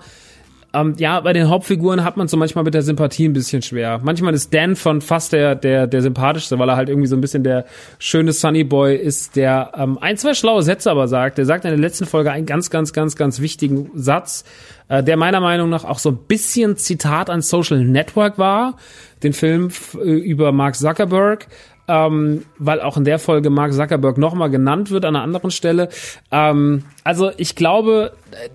[0.72, 4.00] Ähm, ja, bei den Hauptfiguren hat man so manchmal mit der Sympathie ein bisschen schwer.
[4.04, 7.22] Manchmal ist Dan von fast der, der, der sympathischste, weil er halt irgendwie so ein
[7.22, 7.66] bisschen der
[7.98, 11.40] schöne Sunny Boy ist, der ähm, ein, zwei schlaue Sätze aber sagt.
[11.40, 14.46] Der sagt in der letzten Folge einen ganz, ganz, ganz, ganz wichtigen Satz,
[14.90, 18.78] äh, der meiner Meinung nach auch so ein bisschen Zitat an Social Network war.
[19.24, 21.48] Den Film äh, über Mark Zuckerberg
[21.89, 25.89] ähm, weil auch in der Folge Mark Zuckerberg nochmal genannt wird an einer anderen Stelle.
[26.32, 28.13] Ähm, also ich glaube,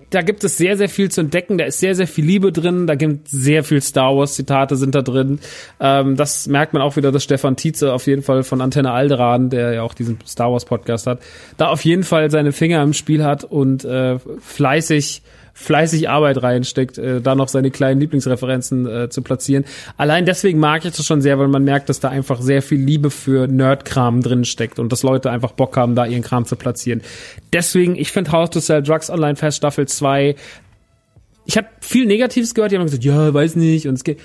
[0.09, 1.57] da gibt es sehr, sehr viel zu entdecken.
[1.57, 2.87] Da ist sehr, sehr viel Liebe drin.
[2.87, 5.39] Da gibt sehr viel Star Wars Zitate sind da drin.
[5.81, 9.49] Ähm, das merkt man auch wieder, dass Stefan Tietze auf jeden Fall von Antenne Alderan,
[9.49, 11.19] der ja auch diesen Star Wars Podcast hat,
[11.57, 15.23] da auf jeden Fall seine Finger im Spiel hat und äh, fleißig
[15.57, 19.63] fleißig Arbeit reinsteckt, äh, da noch seine kleinen Lieblingsreferenzen äh, zu platzieren.
[19.95, 22.79] Allein deswegen mag ich das schon sehr, weil man merkt, dass da einfach sehr viel
[22.79, 26.57] Liebe für Nerdkram drin steckt und dass Leute einfach Bock haben, da ihren Kram zu
[26.57, 27.01] platzieren.
[27.53, 30.35] Deswegen, ich finde How to Sell Drugs Online Fest Staffel 2
[31.47, 34.19] ich habe viel Negatives gehört, die haben gesagt, ja, weiß nicht und es geht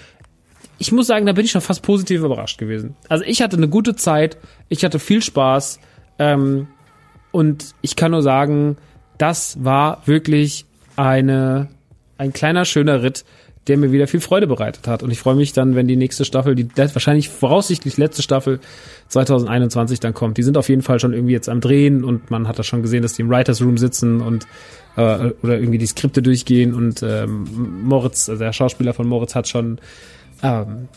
[0.79, 2.97] ich muss sagen, da bin ich schon fast positiv überrascht gewesen.
[3.11, 4.39] Also ich hatte eine gute Zeit,
[4.71, 5.79] ich hatte viel Spaß
[6.19, 6.69] ähm,
[7.33, 8.79] und ich kann nur sagen,
[9.19, 10.65] das war wirklich
[11.01, 11.69] eine
[12.21, 13.25] ein kleiner schöner Ritt,
[13.67, 15.03] der mir wieder viel Freude bereitet hat.
[15.03, 18.61] Und ich freue mich dann, wenn die nächste Staffel, die wahrscheinlich voraussichtlich letzte Staffel
[19.09, 20.37] 2021 dann kommt.
[20.37, 22.83] Die sind auf jeden Fall schon irgendwie jetzt am Drehen und man hat da schon
[22.83, 24.47] gesehen, dass die im Writers Room sitzen und
[24.97, 27.47] äh, oder irgendwie die Skripte durchgehen und ähm,
[27.85, 29.79] Moritz, also der Schauspieler von Moritz hat schon
[30.43, 30.89] ähm,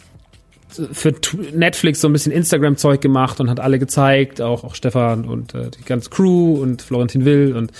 [0.92, 1.13] für
[1.54, 5.70] Netflix so ein bisschen Instagram-Zeug gemacht und hat alle gezeigt, auch, auch Stefan und äh,
[5.70, 7.72] die ganze Crew und Florentin Will und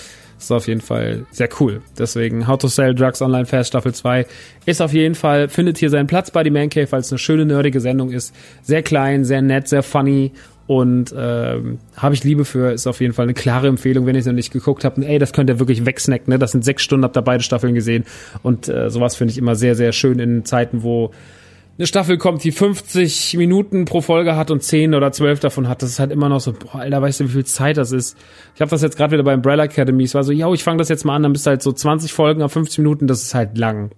[0.44, 1.82] ist auf jeden Fall sehr cool.
[1.98, 4.26] Deswegen How to Sell Drugs Online Fast Staffel 2
[4.66, 7.18] ist auf jeden Fall, findet hier seinen Platz bei die Man Cave, weil es eine
[7.18, 8.34] schöne, nerdige Sendung ist.
[8.62, 10.32] Sehr klein, sehr nett, sehr funny
[10.66, 14.20] und ähm, habe ich Liebe für, ist auf jeden Fall eine klare Empfehlung, wenn ich
[14.20, 15.04] es noch nicht geguckt habe.
[15.04, 16.38] Ey, das könnt ihr wirklich wegsnacken, ne?
[16.38, 18.04] Das sind sechs Stunden, habt ihr beide Staffeln gesehen
[18.42, 21.10] und äh, sowas finde ich immer sehr, sehr schön in Zeiten, wo
[21.76, 25.82] eine Staffel kommt, die 50 Minuten pro Folge hat und 10 oder 12 davon hat,
[25.82, 28.16] das ist halt immer noch so, boah, Alter, weißt du, wie viel Zeit das ist?
[28.54, 30.78] Ich habe das jetzt gerade wieder bei Umbrella Academy, es war so, ja, ich fange
[30.78, 33.22] das jetzt mal an, dann bist du halt so 20 Folgen auf 50 Minuten, das
[33.22, 33.90] ist halt lang.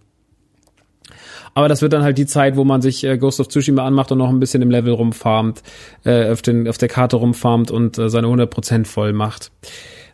[1.52, 4.12] Aber das wird dann halt die Zeit, wo man sich äh, Ghost of Tsushima anmacht
[4.12, 5.62] und noch ein bisschen im Level rumfarmt,
[6.04, 9.52] äh, auf, den, auf der Karte rumfarmt und äh, seine 100% voll macht.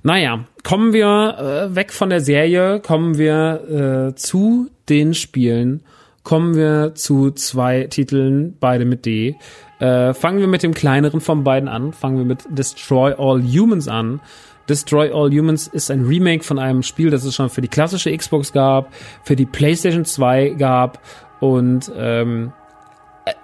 [0.05, 5.83] Naja, kommen wir äh, weg von der Serie, kommen wir äh, zu den Spielen
[6.23, 9.37] kommen wir zu zwei Titeln, beide mit D.
[9.81, 11.93] Äh, fangen wir mit dem kleineren von beiden an.
[11.93, 14.21] Fangen wir mit Destroy All Humans an.
[14.69, 18.17] Destroy All Humans ist ein Remake von einem Spiel, das es schon für die klassische
[18.17, 18.93] Xbox gab,
[19.25, 21.01] für die PlayStation 2 gab
[21.41, 22.53] und ähm,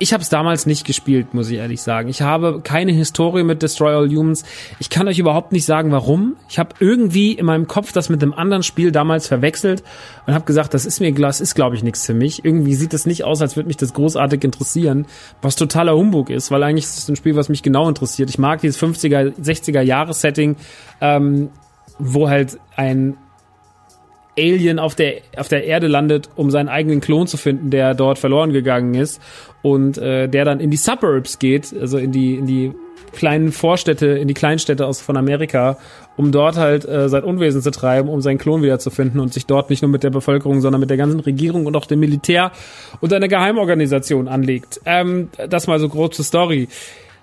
[0.01, 2.09] ich habe es damals nicht gespielt, muss ich ehrlich sagen.
[2.09, 4.43] Ich habe keine Historie mit Destroy All Humans.
[4.81, 6.35] Ich kann euch überhaupt nicht sagen, warum.
[6.49, 9.85] Ich habe irgendwie in meinem Kopf das mit einem anderen Spiel damals verwechselt
[10.27, 12.45] und habe gesagt, das ist mir das ist glaube ich nichts für mich.
[12.45, 15.07] Irgendwie sieht das nicht aus, als würde mich das großartig interessieren,
[15.43, 18.31] was totaler Humbug ist, weil eigentlich ist es ein Spiel, was mich genau interessiert.
[18.31, 20.57] Ich mag dieses 50er, 60er Jahres Setting,
[21.01, 21.51] ähm,
[22.01, 23.17] wo halt ein
[24.39, 28.19] Alien auf der, auf der Erde landet, um seinen eigenen Klon zu finden, der dort
[28.19, 29.21] verloren gegangen ist
[29.63, 32.73] und äh, der dann in die Suburbs geht, also in die, in die
[33.13, 35.79] kleinen Vorstädte, in die Kleinstädte aus von Amerika,
[36.17, 39.71] um dort halt äh, sein Unwesen zu treiben, um seinen Klon wiederzufinden und sich dort
[39.71, 42.53] nicht nur mit der Bevölkerung, sondern mit der ganzen Regierung und auch dem Militär
[43.01, 44.81] und einer Geheimorganisation anlegt.
[44.85, 46.69] Ähm, das mal so große Story.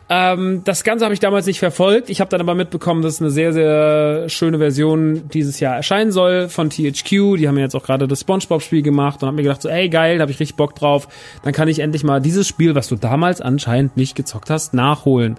[0.07, 2.09] Ähm, das Ganze habe ich damals nicht verfolgt.
[2.09, 6.47] Ich habe dann aber mitbekommen, dass eine sehr, sehr schöne Version dieses Jahr erscheinen soll
[6.47, 7.37] von THQ.
[7.37, 9.89] Die haben ja jetzt auch gerade das SpongeBob-Spiel gemacht und habe mir gedacht, so, ey
[9.89, 11.07] geil, da habe ich richtig Bock drauf.
[11.43, 15.37] Dann kann ich endlich mal dieses Spiel, was du damals anscheinend nicht gezockt hast, nachholen.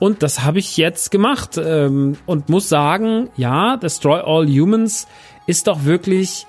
[0.00, 5.06] Und das habe ich jetzt gemacht ähm, und muss sagen, ja, Destroy All Humans
[5.46, 6.46] ist doch wirklich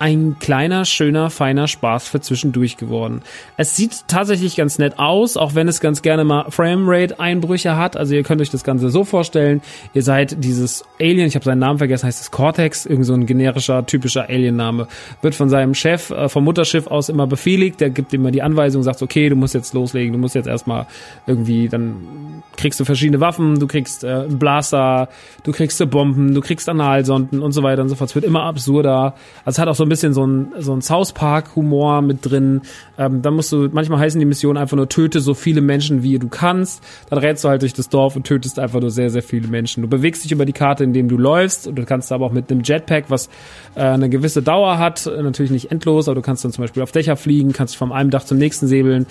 [0.00, 3.20] ein kleiner, schöner, feiner Spaß für zwischendurch geworden.
[3.58, 7.98] Es sieht tatsächlich ganz nett aus, auch wenn es ganz gerne mal Framerate-Einbrüche hat.
[7.98, 9.60] Also ihr könnt euch das Ganze so vorstellen,
[9.92, 13.26] ihr seid dieses Alien, ich habe seinen Namen vergessen, heißt es Cortex, irgend so ein
[13.26, 14.88] generischer, typischer Alien-Name,
[15.20, 18.82] wird von seinem Chef äh, vom Mutterschiff aus immer befehligt, der gibt immer die Anweisung,
[18.82, 20.86] sagt, okay, du musst jetzt loslegen, du musst jetzt erstmal
[21.26, 25.10] irgendwie, dann kriegst du verschiedene Waffen, du kriegst äh, Blaster,
[25.42, 28.08] du kriegst Bomben, du kriegst Analsonden und so weiter und so fort.
[28.08, 29.14] Es wird immer absurder.
[29.44, 32.62] Also es hat auch so bisschen so ein, so ein South Park-Humor mit drin.
[32.96, 36.18] Ähm, dann musst du, manchmal heißen die Missionen einfach nur töte so viele Menschen, wie
[36.18, 36.82] du kannst.
[37.10, 39.82] Dann rätst du halt durch das Dorf und tötest einfach nur sehr, sehr viele Menschen.
[39.82, 41.66] Du bewegst dich über die Karte, indem du läufst.
[41.66, 43.28] Und du kannst aber auch mit einem Jetpack, was
[43.74, 46.92] äh, eine gewisse Dauer hat, natürlich nicht endlos, aber du kannst dann zum Beispiel auf
[46.92, 49.06] Dächer fliegen, kannst von einem Dach zum nächsten säbeln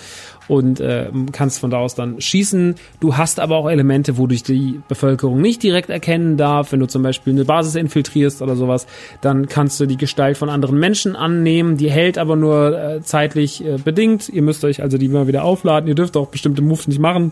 [0.50, 2.74] und äh, kannst von da aus dann schießen.
[2.98, 6.72] Du hast aber auch Elemente, wo dich die Bevölkerung nicht direkt erkennen darf.
[6.72, 8.88] Wenn du zum Beispiel eine Basis infiltrierst oder sowas,
[9.20, 11.76] dann kannst du die Gestalt von anderen Menschen annehmen.
[11.76, 14.28] Die hält aber nur äh, zeitlich äh, bedingt.
[14.28, 15.88] Ihr müsst euch also die immer wieder aufladen.
[15.88, 17.30] Ihr dürft auch bestimmte Moves nicht machen.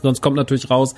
[0.00, 0.94] Sonst kommt natürlich raus,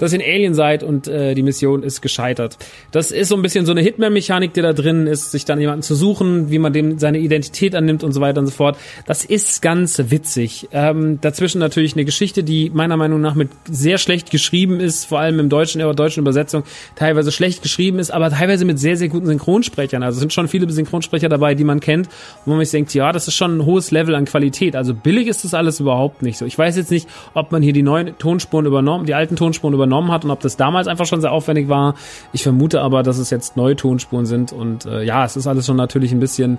[0.00, 2.56] dass ihr ein Alien seid und äh, die Mission ist gescheitert.
[2.90, 5.82] Das ist so ein bisschen so eine Hitman-Mechanik, die da drin ist, sich dann jemanden
[5.82, 8.78] zu suchen, wie man dem seine Identität annimmt und so weiter und so fort.
[9.06, 10.68] Das ist ganz witzig.
[10.72, 15.20] Ähm, dazwischen natürlich eine Geschichte, die meiner Meinung nach mit sehr schlecht geschrieben ist, vor
[15.20, 16.64] allem im deutschen, in der deutschen Übersetzung
[16.96, 20.02] teilweise schlecht geschrieben ist, aber teilweise mit sehr, sehr guten Synchronsprechern.
[20.02, 22.08] Also es sind schon viele Synchronsprecher dabei, die man kennt,
[22.46, 24.76] wo man sich denkt, ja, das ist schon ein hohes Level an Qualität.
[24.76, 26.46] Also billig ist das alles überhaupt nicht so.
[26.46, 29.89] Ich weiß jetzt nicht, ob man hier die neuen Tonspuren übernommen, die alten Tonspuren übernommen
[29.90, 31.94] übernommen hat und ob das damals einfach schon sehr aufwendig war.
[32.32, 35.66] Ich vermute aber, dass es jetzt neue Tonspuren sind und äh, ja, es ist alles
[35.66, 36.58] schon natürlich ein bisschen,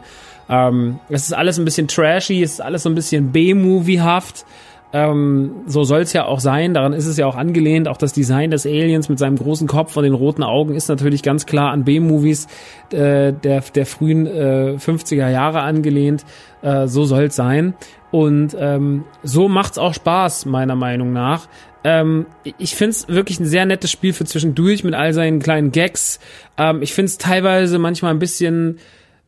[0.50, 4.46] ähm, es ist alles ein bisschen trashy, es ist alles so ein bisschen B-Movie-haft.
[4.94, 7.88] Ähm, so soll es ja auch sein, daran ist es ja auch angelehnt.
[7.88, 11.24] Auch das Design des Aliens mit seinem großen Kopf und den roten Augen ist natürlich
[11.24, 12.48] ganz klar an B-Movies
[12.92, 16.26] äh, der, der frühen äh, 50er Jahre angelehnt.
[16.62, 17.74] Äh, so soll es sein.
[18.12, 21.48] Und ähm, so macht's auch Spaß, meiner Meinung nach.
[21.84, 22.26] Ähm,
[22.58, 26.20] ich find's wirklich ein sehr nettes Spiel für zwischendurch mit all seinen kleinen Gags.
[26.58, 28.80] Ähm, ich find's teilweise manchmal ein bisschen,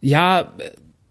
[0.02, 0.52] ja,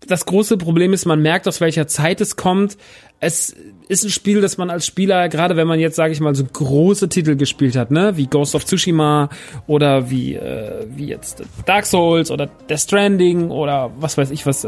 [0.07, 2.77] das große Problem ist, man merkt, aus welcher Zeit es kommt.
[3.21, 3.55] Es
[3.89, 6.45] ist ein Spiel, das man als Spieler, gerade wenn man jetzt, sage ich mal, so
[6.45, 9.29] große Titel gespielt hat, ne, wie Ghost of Tsushima
[9.69, 14.67] oder wie, äh, wie jetzt Dark Souls oder Death Stranding oder was weiß ich was,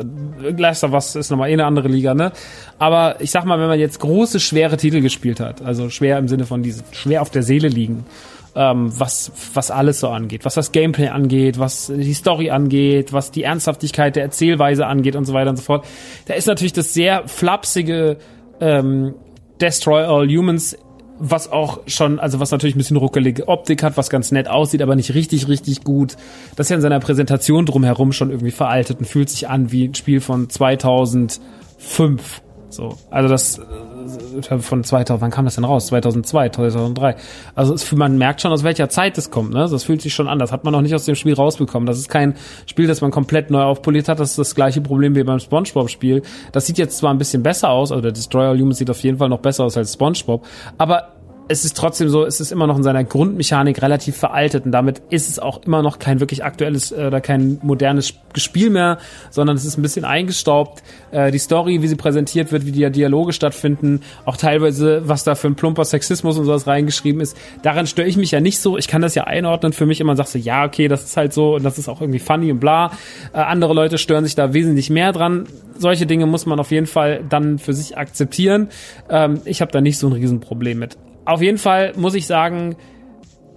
[0.56, 2.30] Last of Us ist nochmal eh eine andere Liga, ne.
[2.78, 6.28] Aber ich sag mal, wenn man jetzt große, schwere Titel gespielt hat, also schwer im
[6.28, 8.04] Sinne von diese schwer auf der Seele liegen,
[8.56, 13.30] ähm, was, was alles so angeht, was das Gameplay angeht, was die Story angeht, was
[13.30, 15.86] die Ernsthaftigkeit der Erzählweise angeht und so weiter und so fort.
[16.26, 18.18] Da ist natürlich das sehr flapsige
[18.60, 19.14] ähm,
[19.60, 20.76] Destroy All Humans,
[21.18, 24.82] was auch schon, also was natürlich ein bisschen ruckelige Optik hat, was ganz nett aussieht,
[24.82, 26.16] aber nicht richtig, richtig gut.
[26.56, 29.88] Das ist ja in seiner Präsentation drumherum schon irgendwie veraltet und fühlt sich an wie
[29.88, 32.42] ein Spiel von 2005.
[32.74, 35.86] So, also das äh, von 2000, wann kam das denn raus?
[35.86, 37.16] 2002, 2003.
[37.54, 39.52] Also es, man merkt schon, aus welcher Zeit es kommt.
[39.52, 39.68] Ne?
[39.70, 40.38] Das fühlt sich schon an.
[40.38, 41.86] Das hat man noch nicht aus dem Spiel rausbekommen.
[41.86, 42.34] Das ist kein
[42.66, 44.20] Spiel, das man komplett neu aufpoliert hat.
[44.20, 46.22] Das ist das gleiche Problem wie beim SpongeBob-Spiel.
[46.52, 49.18] Das sieht jetzt zwar ein bisschen besser aus, also der Destroyer Humans sieht auf jeden
[49.18, 50.44] Fall noch besser aus als SpongeBob,
[50.78, 51.13] aber
[51.48, 55.02] es ist trotzdem so, es ist immer noch in seiner Grundmechanik relativ veraltet und damit
[55.10, 58.98] ist es auch immer noch kein wirklich aktuelles äh, oder kein modernes Spiel mehr,
[59.30, 60.82] sondern es ist ein bisschen eingestaubt.
[61.10, 65.34] Äh, die Story, wie sie präsentiert wird, wie die Dialoge stattfinden, auch teilweise, was da
[65.34, 68.78] für ein plumper Sexismus und sowas reingeschrieben ist, daran störe ich mich ja nicht so.
[68.78, 71.34] Ich kann das ja einordnen für mich immer, sagst so, ja, okay, das ist halt
[71.34, 72.92] so und das ist auch irgendwie funny und bla.
[73.32, 75.46] Äh, andere Leute stören sich da wesentlich mehr dran.
[75.76, 78.68] Solche Dinge muss man auf jeden Fall dann für sich akzeptieren.
[79.10, 82.76] Ähm, ich habe da nicht so ein Riesenproblem mit auf jeden Fall muss ich sagen,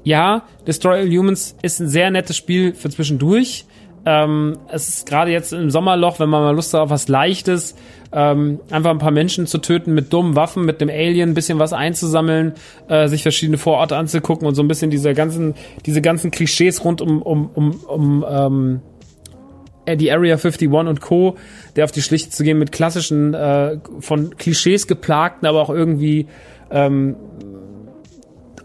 [0.04, 3.66] ja, Destroy All Humans ist ein sehr nettes Spiel für zwischendurch.
[4.06, 7.76] Ähm, es ist gerade jetzt im Sommerloch, wenn man mal Lust hat auf was Leichtes,
[8.14, 11.60] ähm, einfach ein paar Menschen zu töten mit dummen Waffen, mit dem Alien, ein bisschen
[11.60, 12.54] was einzusammeln,
[12.88, 17.02] äh, sich verschiedene Vororte anzugucken und so ein bisschen diese ganzen, diese ganzen Klischees rund
[17.02, 18.82] um, um, um, um ähm,
[19.86, 21.36] äh, die Area 51 und Co.,
[21.76, 26.28] der auf die Schlichte zu gehen mit klassischen, äh, von Klischees geplagten, aber auch irgendwie
[26.72, 27.18] ähm,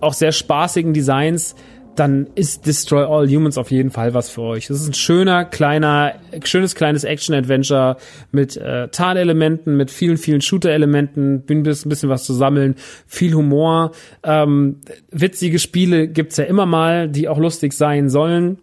[0.02, 1.54] auch sehr spaßigen Designs,
[1.96, 4.68] dann ist Destroy All Humans auf jeden Fall was für euch.
[4.68, 7.96] Das ist ein schöner, kleiner, schönes kleines Action-Adventure
[8.30, 13.92] mit äh, Tarnelementen, mit vielen, vielen Shooter-Elementen, ein bisschen was zu sammeln, viel Humor.
[14.22, 18.58] Ähm, witzige Spiele gibt's ja immer mal, die auch lustig sein sollen.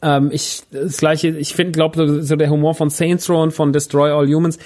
[0.00, 3.72] Ähm, ich, das gleiche, ich finde, glaube so der Humor von Saints Row und von
[3.72, 4.58] Destroy All Humans,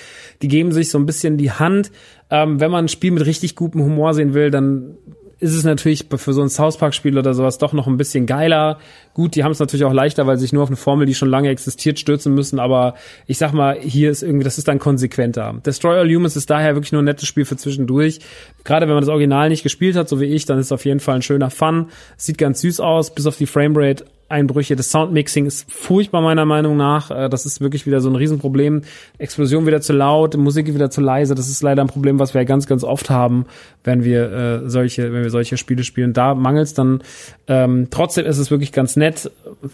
[0.42, 1.90] die geben sich so ein bisschen die Hand.
[2.30, 4.96] Ähm, wenn man ein Spiel mit richtig gutem Humor sehen will, dann
[5.38, 8.24] ist es natürlich für so ein South Park Spiel oder sowas doch noch ein bisschen
[8.24, 8.78] geiler.
[9.12, 11.14] Gut, die haben es natürlich auch leichter, weil sie sich nur auf eine Formel, die
[11.14, 12.94] schon lange existiert, stürzen müssen, aber
[13.26, 15.60] ich sag mal, hier ist irgendwie, das ist dann konsequenter.
[15.64, 18.20] Destroy All Humans ist daher wirklich nur ein nettes Spiel für zwischendurch.
[18.64, 20.84] Gerade wenn man das Original nicht gespielt hat, so wie ich, dann ist es auf
[20.84, 21.88] jeden Fall ein schöner Fun.
[22.16, 24.76] Sieht ganz süß aus, bis auf die Framerate Einbrüche.
[24.76, 27.10] Das Soundmixing ist furchtbar meiner Meinung nach.
[27.10, 28.82] Äh, das ist wirklich wieder so ein Riesenproblem.
[29.18, 31.34] Explosion wieder zu laut, Musik wieder zu leise.
[31.34, 33.46] Das ist leider ein Problem, was wir ganz, ganz oft haben,
[33.84, 36.12] wenn wir äh, solche, wenn wir solche Spiele spielen.
[36.12, 37.02] Da mangelt es dann.
[37.46, 39.30] Ähm, trotzdem ist es wirklich ganz nett,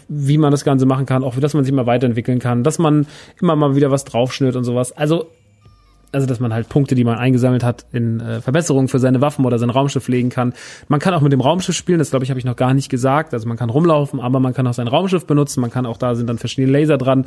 [0.07, 3.07] wie man das Ganze machen kann, auch dass man sich mal weiterentwickeln kann, dass man
[3.41, 4.91] immer mal wieder was draufschnürt und sowas.
[4.91, 5.27] Also
[6.13, 9.45] also dass man halt Punkte, die man eingesammelt hat, in äh, Verbesserungen für seine Waffen
[9.45, 10.53] oder sein Raumschiff legen kann.
[10.87, 12.89] Man kann auch mit dem Raumschiff spielen, das glaube ich, habe ich noch gar nicht
[12.89, 13.33] gesagt.
[13.33, 16.15] Also man kann rumlaufen, aber man kann auch sein Raumschiff benutzen, man kann auch, da
[16.15, 17.25] sind dann verschiedene Laser dran,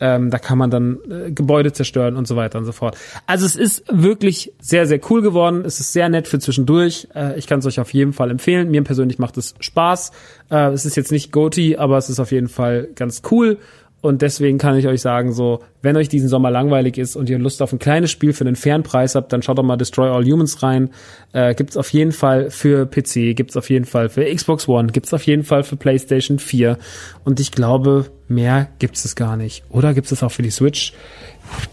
[0.00, 2.96] ähm, da kann man dann äh, Gebäude zerstören und so weiter und so fort.
[3.26, 5.62] Also es ist wirklich sehr, sehr cool geworden.
[5.64, 7.08] Es ist sehr nett für zwischendurch.
[7.14, 8.70] Äh, ich kann es euch auf jeden Fall empfehlen.
[8.70, 10.12] Mir persönlich macht es Spaß.
[10.50, 13.58] Äh, es ist jetzt nicht GOTY, aber es ist auf jeden Fall ganz cool
[14.00, 17.38] und deswegen kann ich euch sagen, so, wenn euch diesen Sommer langweilig ist und ihr
[17.38, 20.08] Lust auf ein kleines Spiel für einen fairen Preis habt, dann schaut doch mal Destroy
[20.08, 20.90] All Humans rein.
[21.32, 25.12] Äh, gibt's auf jeden Fall für PC, gibt's auf jeden Fall für Xbox One, gibt's
[25.12, 26.78] auf jeden Fall für PlayStation 4.
[27.24, 29.64] Und ich glaube, mehr gibt's es gar nicht.
[29.68, 30.92] Oder gibt's es auch für die Switch?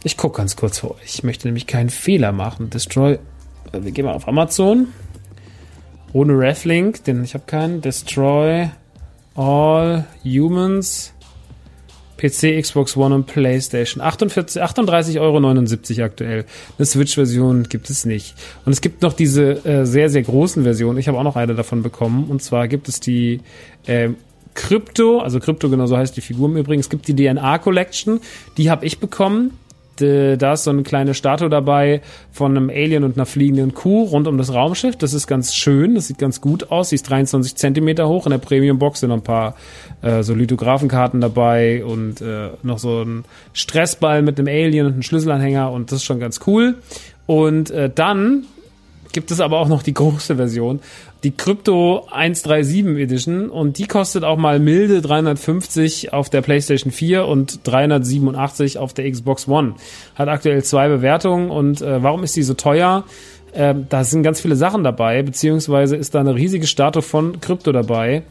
[0.04, 1.04] Ich gucke ganz kurz für euch.
[1.06, 2.72] Ich möchte nämlich keinen Fehler machen.
[2.72, 3.20] Destroy,
[3.72, 4.88] äh, wir gehen mal auf Amazon.
[6.12, 7.82] Ohne Reflink, denn ich habe keinen.
[7.82, 8.70] Destroy
[9.36, 11.15] All Humans
[12.18, 14.02] PC, Xbox One und PlayStation.
[14.02, 16.46] 48, 38,79 Euro aktuell.
[16.78, 18.36] Eine Switch-Version gibt es nicht.
[18.66, 20.98] Und es gibt noch diese äh, sehr, sehr großen Versionen.
[20.98, 22.26] Ich habe auch noch eine davon bekommen.
[22.30, 23.42] Und zwar gibt es die
[23.86, 24.10] äh,
[24.54, 26.80] Krypto, also Krypto genau so heißt die Figur im Übrigen.
[26.80, 28.22] Es gibt die DNA Collection.
[28.58, 29.52] Die habe ich bekommen
[30.02, 34.28] da ist so eine kleine Statue dabei von einem Alien und einer fliegenden Kuh rund
[34.28, 34.96] um das Raumschiff.
[34.96, 36.90] Das ist ganz schön, das sieht ganz gut aus.
[36.90, 38.26] Sie ist 23 Zentimeter hoch.
[38.26, 39.56] In der Premium-Box sind noch ein paar
[40.02, 45.04] äh, so Lithografenkarten dabei und äh, noch so ein Stressball mit einem Alien und einem
[45.04, 46.76] Schlüsselanhänger und das ist schon ganz cool.
[47.26, 48.46] Und äh, dann
[49.14, 50.82] gibt es aber auch noch die große Version
[51.26, 57.26] die Crypto 137 Edition und die kostet auch mal milde 350 auf der PlayStation 4
[57.26, 59.74] und 387 auf der Xbox One.
[60.14, 63.06] Hat aktuell zwei Bewertungen und äh, warum ist die so teuer?
[63.54, 67.72] Äh, da sind ganz viele Sachen dabei, beziehungsweise ist da eine riesige Statue von Crypto
[67.72, 68.22] dabei.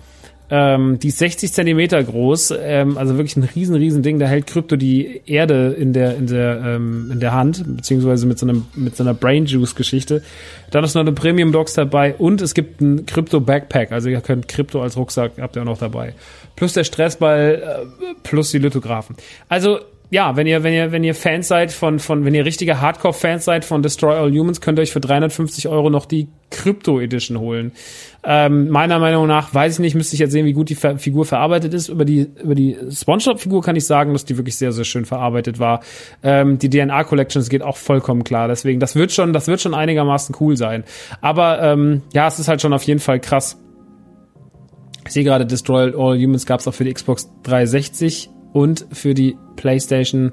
[0.56, 4.20] Ähm, die ist 60 Zentimeter groß, ähm, also wirklich ein riesen, riesen Ding.
[4.20, 8.38] Da hält Krypto die Erde in der, in der, ähm, in der Hand, beziehungsweise mit
[8.38, 10.22] so einem, mit so einer Brain Juice Geschichte.
[10.70, 13.90] Dann ist noch eine Premium Dogs dabei und es gibt ein Krypto Backpack.
[13.90, 16.14] Also ihr könnt Krypto als Rucksack, habt ihr auch noch dabei.
[16.54, 19.16] Plus der Stressball, äh, plus die Lithographen.
[19.48, 19.80] Also
[20.10, 23.44] ja, wenn ihr, wenn ihr, wenn ihr Fans seid von, von, wenn ihr richtige Hardcore-Fans
[23.44, 27.38] seid von Destroy All Humans, könnt ihr euch für 350 Euro noch die Crypto Edition
[27.40, 27.72] holen.
[28.22, 30.98] Ähm, meiner Meinung nach, weiß ich nicht, müsste ich jetzt sehen, wie gut die Ver
[30.98, 31.88] Figur verarbeitet ist.
[31.88, 35.58] Über die, über die Spongebob-Figur kann ich sagen, dass die wirklich sehr, sehr schön verarbeitet
[35.58, 35.80] war.
[36.22, 38.46] Ähm, die DNA Collections geht auch vollkommen klar.
[38.46, 40.84] Deswegen, das wird schon, das wird schon einigermaßen cool sein.
[41.22, 43.58] Aber, ähm, ja, es ist halt schon auf jeden Fall krass.
[45.06, 49.12] Ich sehe gerade, Destroy All Humans gab es auch für die Xbox 360 und für
[49.12, 50.32] die PlayStation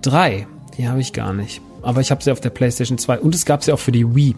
[0.00, 0.46] 3.
[0.78, 1.60] Die habe ich gar nicht.
[1.82, 4.14] Aber ich habe sie auf der PlayStation 2 und es gab sie auch für die
[4.14, 4.34] Wii.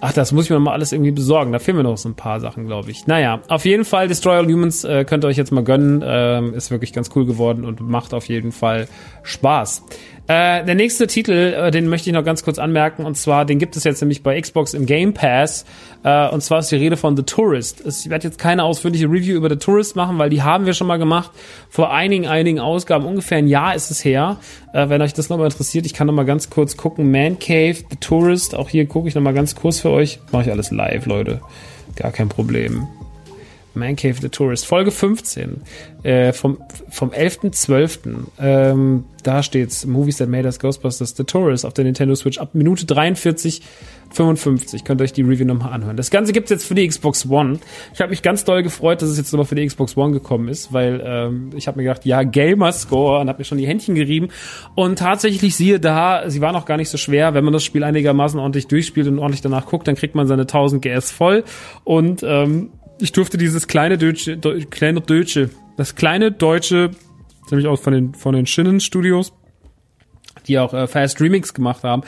[0.00, 1.52] Ach, das muss ich mir mal alles irgendwie besorgen.
[1.52, 3.06] Da fehlen mir noch so ein paar Sachen, glaube ich.
[3.08, 6.02] Naja, auf jeden Fall Destroy All Humans äh, könnt ihr euch jetzt mal gönnen.
[6.06, 8.88] Ähm, ist wirklich ganz cool geworden und macht auf jeden Fall
[9.24, 9.82] Spaß.
[10.28, 13.58] Äh, der nächste Titel, äh, den möchte ich noch ganz kurz anmerken, und zwar, den
[13.58, 15.64] gibt es jetzt nämlich bei Xbox im Game Pass.
[16.04, 17.82] Äh, und zwar ist die Rede von The Tourist.
[17.86, 20.86] Ich werde jetzt keine ausführliche Review über The Tourist machen, weil die haben wir schon
[20.86, 21.30] mal gemacht.
[21.70, 24.36] Vor einigen, einigen Ausgaben, ungefähr ein Jahr ist es her.
[24.74, 27.10] Äh, wenn euch das nochmal interessiert, ich kann nochmal ganz kurz gucken.
[27.10, 30.20] Man Cave, The Tourist, auch hier gucke ich nochmal ganz kurz für euch.
[30.30, 31.40] Mache ich alles live, Leute.
[31.96, 32.86] Gar kein Problem.
[33.78, 35.62] Man Cave the Tourist, Folge 15
[36.02, 36.58] äh, vom,
[36.90, 37.98] vom 11.12.
[38.38, 42.50] Ähm, da steht's, Movies That Made Us Ghostbusters The Tourist auf der Nintendo Switch ab
[42.54, 43.62] Minute 43
[44.10, 44.84] 55.
[44.84, 45.96] Könnt ihr euch die Review nochmal anhören.
[45.96, 47.58] Das Ganze gibt's jetzt für die Xbox One.
[47.92, 50.48] Ich habe mich ganz doll gefreut, dass es jetzt nochmal für die Xbox One gekommen
[50.48, 53.94] ist, weil ähm, ich habe mir gedacht, ja, Gamerscore und habe mir schon die Händchen
[53.94, 54.28] gerieben.
[54.74, 57.34] Und tatsächlich siehe da, sie war noch gar nicht so schwer.
[57.34, 60.42] Wenn man das Spiel einigermaßen ordentlich durchspielt und ordentlich danach guckt, dann kriegt man seine
[60.42, 61.44] 1000 GS voll.
[61.84, 62.70] Und ähm,
[63.00, 66.90] ich durfte dieses kleine deutsche, de, kleine deutsche, das kleine deutsche,
[67.50, 69.32] nämlich auch von den von den Shinnen Studios,
[70.46, 72.02] die auch äh, Fast Remix gemacht haben,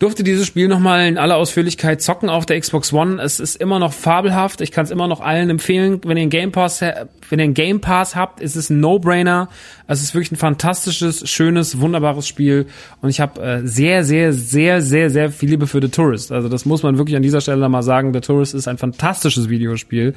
[0.00, 3.22] durfte dieses Spiel nochmal in aller Ausführlichkeit zocken auf der Xbox One.
[3.22, 4.62] Es ist immer noch fabelhaft.
[4.62, 6.00] Ich kann es immer noch allen empfehlen.
[6.04, 9.50] Wenn ihr einen Game Pass, wenn ihr einen Game Pass habt, ist es ein No-Brainer.
[9.86, 12.66] Es ist wirklich ein fantastisches, schönes, wunderbares Spiel.
[13.02, 16.32] Und ich habe äh, sehr, sehr, sehr, sehr, sehr viel Liebe für The Tourist.
[16.32, 18.14] Also das muss man wirklich an dieser Stelle mal sagen.
[18.14, 20.14] The Tourist ist ein fantastisches Videospiel.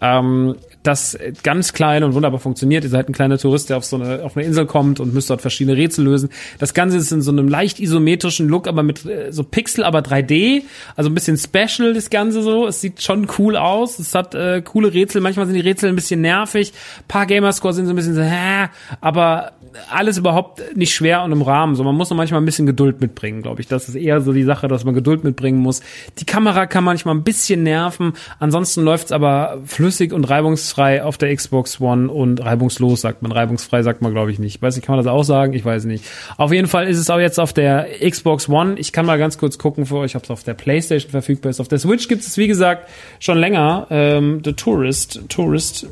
[0.00, 0.54] Ähm,
[0.84, 2.84] das ganz klein und wunderbar funktioniert.
[2.84, 5.30] Ihr seid ein kleiner Tourist, der auf so eine, auf eine Insel kommt und müsst
[5.30, 6.28] dort verschiedene Rätsel lösen.
[6.58, 10.00] Das Ganze ist in so einem leicht isometrischen Look, aber mit äh, so Pixel, aber
[10.00, 10.62] 3D.
[10.96, 12.66] Also ein bisschen special, das Ganze so.
[12.66, 13.98] Es sieht schon cool aus.
[13.98, 15.20] Es hat äh, coole Rätsel.
[15.20, 16.72] Manchmal sind die Rätsel ein bisschen nervig.
[16.98, 18.68] Ein paar Gamerscore sind so ein bisschen so, hä,
[19.00, 19.52] aber
[19.90, 21.74] alles überhaupt nicht schwer und im Rahmen.
[21.74, 23.68] So, man muss noch manchmal ein bisschen Geduld mitbringen, glaube ich.
[23.68, 25.80] Das ist eher so die Sache, dass man Geduld mitbringen muss.
[26.18, 28.12] Die Kamera kann manchmal ein bisschen nerven.
[28.38, 33.32] Ansonsten läuft's aber flüssig und reibungsfrei auf der Xbox One und reibungslos sagt man.
[33.32, 34.62] Reibungsfrei sagt man, glaube ich, nicht.
[34.62, 35.52] Weiß nicht, kann man das auch sagen?
[35.52, 36.04] Ich weiß nicht.
[36.36, 38.78] Auf jeden Fall ist es auch jetzt auf der Xbox One.
[38.78, 41.60] Ich kann mal ganz kurz gucken für euch, ob es auf der PlayStation verfügbar ist.
[41.60, 42.88] Auf der Switch gibt es, wie gesagt,
[43.20, 43.86] schon länger.
[43.90, 45.86] Ähm, The Tourist, Tourist,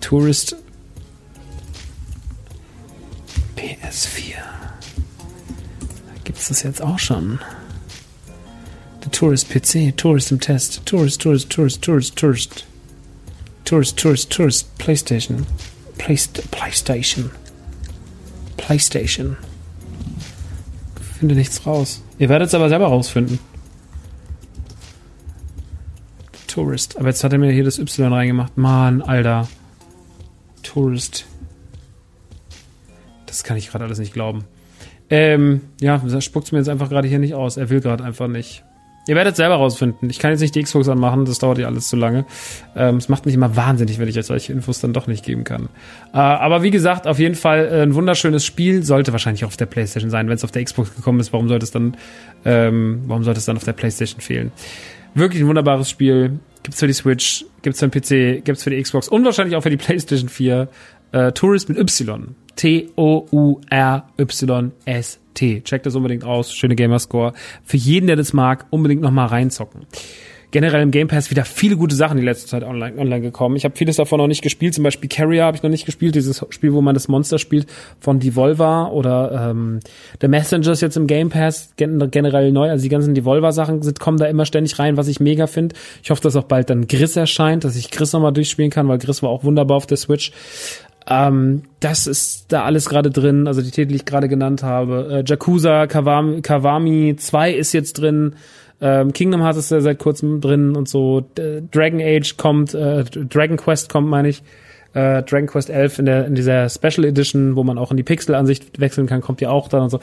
[0.00, 0.56] Tourist
[3.56, 4.36] PS4.
[4.36, 7.38] Da gibt es das jetzt auch schon.
[9.02, 12.66] The Tourist PC, Tourist im Test, Tourist, Tourist, Tourist, Tourist, Tourist.
[13.64, 15.46] Tourist, Tourist, Tourist, PlayStation.
[15.98, 17.30] PlayStation.
[18.56, 19.36] PlayStation.
[21.18, 22.02] Finde nichts raus.
[22.18, 23.38] Ihr werdet es aber selber rausfinden.
[26.48, 26.98] Tourist.
[26.98, 28.56] Aber jetzt hat er mir hier das Y reingemacht.
[28.56, 29.48] Mann, Alter.
[30.62, 31.26] Tourist.
[33.26, 34.44] Das kann ich gerade alles nicht glauben.
[35.10, 37.56] Ähm, ja, spuckt mir jetzt einfach gerade hier nicht aus.
[37.56, 38.63] Er will gerade einfach nicht.
[39.06, 40.08] Ihr werdet selber rausfinden.
[40.08, 42.24] Ich kann jetzt nicht die Xbox anmachen, das dauert ja alles zu lange.
[42.74, 45.44] Ähm, es macht mich immer wahnsinnig, wenn ich euch solche Infos dann doch nicht geben
[45.44, 45.68] kann.
[46.12, 48.82] Äh, aber wie gesagt, auf jeden Fall äh, ein wunderschönes Spiel.
[48.82, 50.28] Sollte wahrscheinlich auch auf der Playstation sein.
[50.28, 51.96] Wenn es auf der Xbox gekommen ist, warum sollte es dann,
[52.44, 54.52] ähm, warum sollte es dann auf der Playstation fehlen?
[55.14, 56.38] Wirklich ein wunderbares Spiel.
[56.62, 59.62] Gibt's für die Switch, gibt's für den PC, gibt's für die Xbox und wahrscheinlich auch
[59.62, 60.68] für die Playstation 4.
[61.12, 62.34] Äh, Tourist mit Y.
[62.56, 63.60] T-O-U-R-Y-S.
[65.34, 65.62] T.
[65.62, 66.52] Checkt das unbedingt aus.
[66.52, 67.32] Schöne Gamerscore.
[67.64, 69.86] Für jeden, der das mag, unbedingt nochmal reinzocken.
[70.54, 73.56] Generell im Game Pass wieder viele gute Sachen die letzte Zeit online, online gekommen.
[73.56, 74.72] Ich habe vieles davon noch nicht gespielt.
[74.72, 76.14] Zum Beispiel Carrier habe ich noch nicht gespielt.
[76.14, 77.66] Dieses Spiel, wo man das Monster spielt
[77.98, 79.80] von Devolver oder ähm,
[80.20, 82.70] The Messenger ist jetzt im Game Pass generell neu.
[82.70, 85.74] Also die ganzen Devolver-Sachen kommen da immer ständig rein, was ich mega finde.
[86.04, 88.98] Ich hoffe, dass auch bald dann Gris erscheint, dass ich Gris nochmal durchspielen kann, weil
[88.98, 90.30] Gris war auch wunderbar auf der Switch.
[91.06, 95.08] Ähm, das ist da alles gerade drin, also die Titel, die ich gerade genannt habe.
[95.10, 98.36] Äh, Jakuza, Kawami, Kawami 2 ist jetzt drin.
[98.80, 101.24] Ähm, Kingdom Hearts ist ja seit kurzem drin und so.
[101.34, 104.42] Dragon Age kommt, äh, Dragon Quest kommt, meine ich.
[104.94, 108.02] Äh, Dragon Quest 11 in, der, in dieser Special Edition, wo man auch in die
[108.02, 110.00] Pixel-Ansicht wechseln kann, kommt ja auch da und so.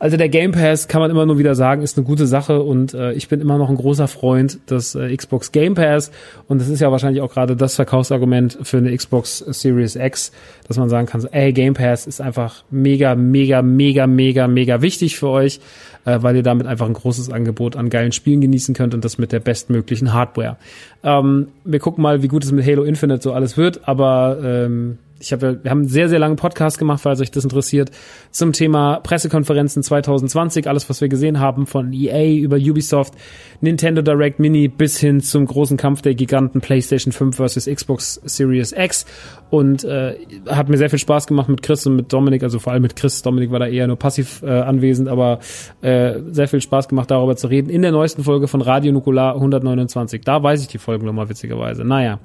[0.00, 2.94] Also der Game Pass kann man immer nur wieder sagen, ist eine gute Sache und
[2.94, 6.10] äh, ich bin immer noch ein großer Freund des äh, Xbox Game Pass
[6.48, 10.32] und das ist ja wahrscheinlich auch gerade das Verkaufsargument für eine Xbox Series X,
[10.66, 14.82] dass man sagen kann, so, ey, Game Pass ist einfach mega, mega, mega, mega, mega
[14.82, 15.60] wichtig für euch,
[16.04, 19.18] äh, weil ihr damit einfach ein großes Angebot an geilen Spielen genießen könnt und das
[19.18, 20.56] mit der bestmöglichen Hardware.
[21.02, 24.98] Ähm, wir gucken mal, wie gut es mit Halo Infinite so alles wird, aber ähm,
[25.20, 27.90] ich habe, wir haben einen sehr, sehr langen Podcast gemacht, falls euch das interessiert,
[28.30, 33.14] zum Thema Pressekonferenzen 2020, alles, was wir gesehen haben, von EA über Ubisoft,
[33.60, 38.72] Nintendo Direct Mini bis hin zum großen Kampf der Giganten PlayStation 5 versus Xbox Series
[38.72, 39.06] X.
[39.50, 40.16] Und äh,
[40.48, 42.96] hat mir sehr viel Spaß gemacht mit Chris und mit Dominik, also vor allem mit
[42.96, 43.22] Chris.
[43.22, 45.38] Dominik war da eher nur passiv äh, anwesend, aber
[45.80, 47.70] äh, sehr viel Spaß gemacht, darüber zu reden.
[47.70, 50.22] In der neuesten Folge von Radio Nukular 129.
[50.22, 51.84] Da weiß ich die Folgennummer witzigerweise.
[51.84, 52.18] Naja.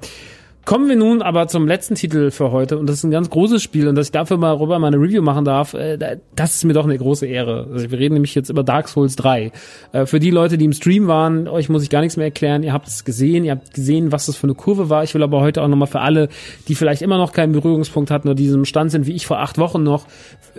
[0.70, 3.60] Kommen wir nun aber zum letzten Titel für heute und das ist ein ganz großes
[3.60, 5.98] Spiel und dass ich dafür mal rüber meine Review machen darf, äh,
[6.36, 7.66] das ist mir doch eine große Ehre.
[7.72, 9.50] Also wir reden nämlich jetzt über Dark Souls 3.
[9.90, 12.62] Äh, für die Leute, die im Stream waren, euch muss ich gar nichts mehr erklären.
[12.62, 15.02] Ihr habt es gesehen, ihr habt gesehen, was das für eine Kurve war.
[15.02, 16.28] Ich will aber heute auch nochmal für alle,
[16.68, 19.58] die vielleicht immer noch keinen Berührungspunkt hatten oder diesem Stand sind, wie ich vor acht
[19.58, 20.06] Wochen noch,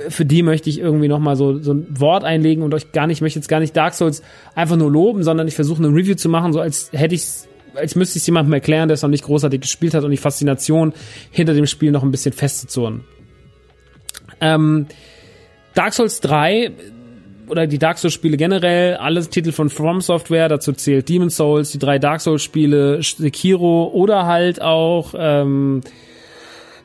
[0.09, 3.19] für die möchte ich irgendwie nochmal so, so ein Wort einlegen und euch gar nicht,
[3.19, 4.23] ich möchte jetzt gar nicht Dark Souls
[4.55, 7.23] einfach nur loben, sondern ich versuche eine Review zu machen, so als hätte ich
[7.75, 10.17] als müsste ich es jemandem erklären, der es noch nicht großartig gespielt hat und die
[10.17, 10.93] Faszination
[11.31, 13.03] hinter dem Spiel noch ein bisschen festzuzurren.
[14.39, 14.87] Ähm,
[15.73, 16.71] Dark Souls 3
[17.47, 21.71] oder die Dark Souls Spiele generell, alles Titel von From Software, dazu zählt Demon Souls,
[21.71, 25.81] die drei Dark Souls Spiele, Sekiro oder halt auch ähm,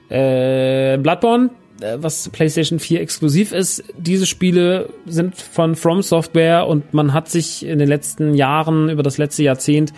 [0.09, 3.85] äh, Bloodborne, äh, was PlayStation 4 exklusiv ist.
[3.97, 9.03] Diese Spiele sind von From Software und man hat sich in den letzten Jahren, über
[9.03, 9.93] das letzte Jahrzehnt,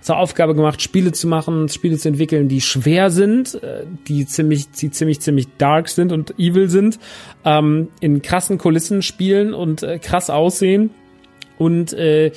[0.00, 4.70] zur Aufgabe gemacht, Spiele zu machen, Spiele zu entwickeln, die schwer sind, äh, die ziemlich,
[4.70, 6.98] die ziemlich, ziemlich dark sind und evil sind,
[7.44, 10.90] ähm, in krassen Kulissen spielen und äh, krass aussehen.
[11.58, 12.32] Und äh,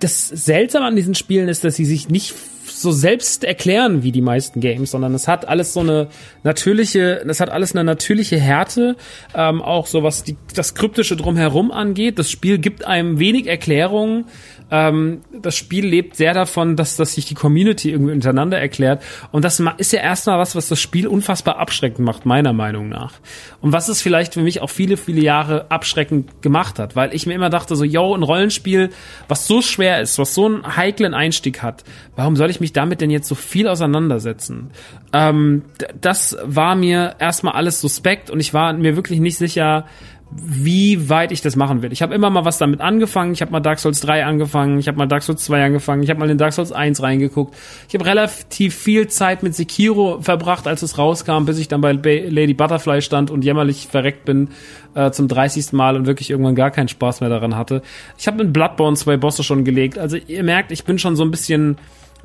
[0.00, 2.34] das Seltsame an diesen Spielen ist, dass sie sich nicht
[2.66, 6.08] so selbst erklären wie die meisten Games, sondern es hat alles so eine
[6.42, 8.96] natürliche, das hat alles eine natürliche Härte,
[9.34, 12.18] ähm, auch so was die, das Kryptische drumherum angeht.
[12.18, 14.26] Das Spiel gibt einem wenig Erklärungen,
[14.70, 19.02] ähm, das Spiel lebt sehr davon, dass, dass sich die Community irgendwie untereinander erklärt.
[19.30, 23.14] Und das ist ja erstmal was, was das Spiel unfassbar abschreckend macht, meiner Meinung nach.
[23.60, 27.26] Und was es vielleicht für mich auch viele, viele Jahre abschreckend gemacht hat, weil ich
[27.26, 28.90] mir immer dachte, so, yo, ein Rollenspiel,
[29.28, 31.84] was so schwer ist, was so einen heiklen Einstieg hat,
[32.16, 34.70] warum soll ich mich damit denn jetzt so viel auseinandersetzen?
[35.12, 35.62] Ähm,
[36.00, 39.86] das war mir erstmal alles suspekt und ich war mir wirklich nicht sicher,
[40.30, 41.92] wie weit ich das machen will.
[41.92, 43.32] Ich habe immer mal was damit angefangen.
[43.32, 46.10] Ich habe mal Dark Souls 3 angefangen, ich habe mal Dark Souls 2 angefangen, ich
[46.10, 47.54] habe mal in Dark Souls 1 reingeguckt.
[47.88, 51.92] Ich habe relativ viel Zeit mit Sekiro verbracht, als es rauskam, bis ich dann bei
[51.92, 54.48] Lady Butterfly stand und jämmerlich verreckt bin
[54.94, 55.72] äh, zum 30.
[55.72, 57.82] Mal und wirklich irgendwann gar keinen Spaß mehr daran hatte.
[58.18, 59.98] Ich habe mit Bloodborne zwei Bosse schon gelegt.
[59.98, 61.78] Also ihr merkt, ich bin schon so ein bisschen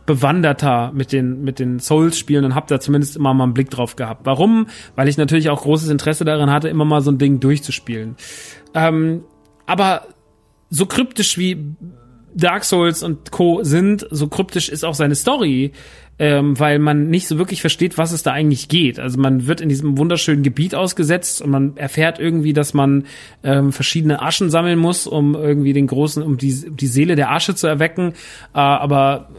[0.09, 3.95] bewanderter mit den, mit den Souls-Spielen und habe da zumindest immer mal einen Blick drauf
[3.95, 4.25] gehabt.
[4.25, 4.65] Warum?
[4.95, 8.15] Weil ich natürlich auch großes Interesse daran hatte, immer mal so ein Ding durchzuspielen.
[8.73, 9.23] Ähm,
[9.67, 10.07] aber
[10.71, 11.75] so kryptisch wie
[12.33, 13.59] Dark Souls und Co.
[13.61, 15.73] sind, so kryptisch ist auch seine Story,
[16.17, 18.97] ähm, weil man nicht so wirklich versteht, was es da eigentlich geht.
[18.97, 23.05] Also man wird in diesem wunderschönen Gebiet ausgesetzt und man erfährt irgendwie, dass man
[23.43, 27.53] ähm, verschiedene Aschen sammeln muss, um irgendwie den großen, um die, die Seele der Asche
[27.53, 28.13] zu erwecken.
[28.55, 29.29] Äh, aber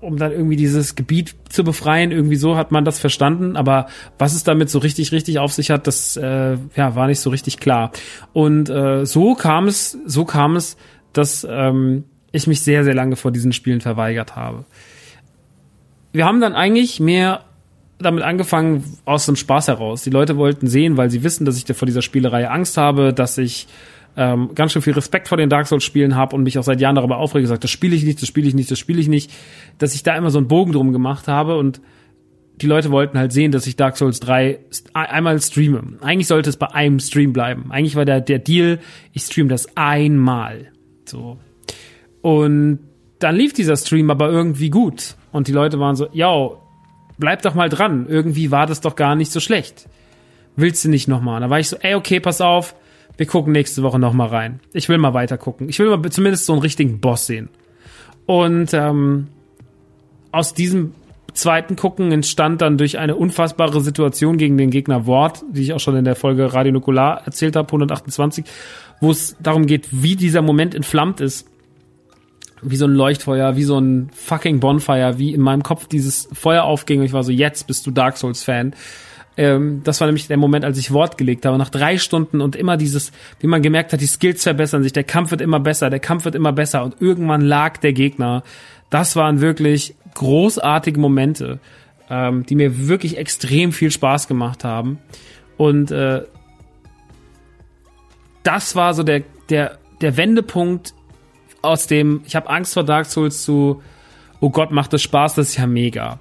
[0.00, 2.12] um dann irgendwie dieses Gebiet zu befreien.
[2.12, 3.86] Irgendwie so hat man das verstanden, aber
[4.18, 7.30] was es damit so richtig, richtig auf sich hat, das äh, ja, war nicht so
[7.30, 7.92] richtig klar.
[8.32, 10.76] Und äh, so kam es, so kam es,
[11.12, 14.64] dass ähm, ich mich sehr, sehr lange vor diesen Spielen verweigert habe.
[16.12, 17.44] Wir haben dann eigentlich mehr
[17.98, 20.02] damit angefangen aus dem Spaß heraus.
[20.02, 23.38] Die Leute wollten sehen, weil sie wissen, dass ich vor dieser Spielerei Angst habe, dass
[23.38, 23.66] ich
[24.16, 26.80] ähm, ganz schön viel Respekt vor den Dark Souls Spielen habe und mich auch seit
[26.80, 29.08] Jahren darüber aufrege, gesagt, das spiele ich nicht, das spiele ich nicht, das spiele ich
[29.08, 29.30] nicht,
[29.78, 31.80] dass ich da immer so einen Bogen drum gemacht habe und
[32.60, 34.58] die Leute wollten halt sehen, dass ich Dark Souls 3
[34.94, 35.98] einmal streame.
[36.00, 37.70] Eigentlich sollte es bei einem Stream bleiben.
[37.70, 38.78] Eigentlich war der, der Deal,
[39.12, 40.72] ich streame das einmal.
[41.04, 41.36] So.
[42.22, 42.78] Und
[43.18, 45.16] dann lief dieser Stream aber irgendwie gut.
[45.32, 46.50] Und die Leute waren so, ja,
[47.18, 48.06] bleib doch mal dran.
[48.08, 49.86] Irgendwie war das doch gar nicht so schlecht.
[50.56, 51.40] Willst du nicht nochmal?
[51.40, 52.74] Da war ich so, ey, okay, pass auf.
[53.16, 54.60] Wir gucken nächste Woche nochmal rein.
[54.72, 55.68] Ich will mal weiter gucken.
[55.68, 57.48] Ich will mal zumindest so einen richtigen Boss sehen.
[58.26, 59.28] Und ähm,
[60.32, 60.92] aus diesem
[61.36, 65.80] zweiten Gucken entstand dann durch eine unfassbare Situation gegen den Gegner Wort, die ich auch
[65.80, 68.44] schon in der Folge Radio Nukular erzählt habe, 128,
[69.00, 71.48] wo es darum geht, wie dieser Moment entflammt ist.
[72.62, 76.64] Wie so ein Leuchtfeuer, wie so ein fucking Bonfire, wie in meinem Kopf dieses Feuer
[76.64, 78.74] aufging und ich war so, jetzt bist du Dark Souls Fan.
[79.36, 81.58] Ähm, das war nämlich der Moment, als ich Wort gelegt habe.
[81.58, 85.04] Nach drei Stunden und immer dieses, wie man gemerkt hat, die Skills verbessern sich, der
[85.04, 88.42] Kampf wird immer besser, der Kampf wird immer besser und irgendwann lag der Gegner.
[88.90, 91.58] Das waren wirklich großartige Momente,
[92.08, 94.98] ähm, die mir wirklich extrem viel Spaß gemacht haben.
[95.56, 96.22] Und äh,
[98.42, 100.94] das war so der, der, der Wendepunkt
[101.62, 103.82] aus dem, ich habe Angst vor Dark Souls zu,
[104.40, 106.20] oh Gott, macht das Spaß, das ist ja mega.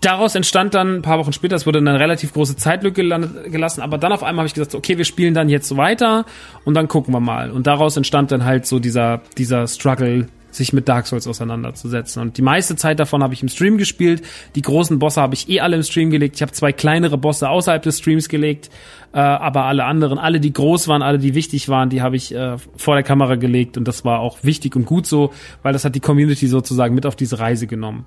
[0.00, 3.02] Daraus entstand dann ein paar Wochen später, es wurde eine relativ große Zeitlücke
[3.50, 6.24] gelassen, aber dann auf einmal habe ich gesagt, okay, wir spielen dann jetzt weiter
[6.64, 7.50] und dann gucken wir mal.
[7.50, 12.22] Und daraus entstand dann halt so dieser, dieser Struggle sich mit Dark Souls auseinanderzusetzen.
[12.22, 14.22] Und die meiste Zeit davon habe ich im Stream gespielt.
[14.54, 16.36] Die großen Bosse habe ich eh alle im Stream gelegt.
[16.36, 18.70] Ich habe zwei kleinere Bosse außerhalb des Streams gelegt,
[19.12, 22.34] äh, aber alle anderen, alle die groß waren, alle die wichtig waren, die habe ich
[22.34, 25.32] äh, vor der Kamera gelegt und das war auch wichtig und gut so,
[25.62, 28.06] weil das hat die Community sozusagen mit auf diese Reise genommen.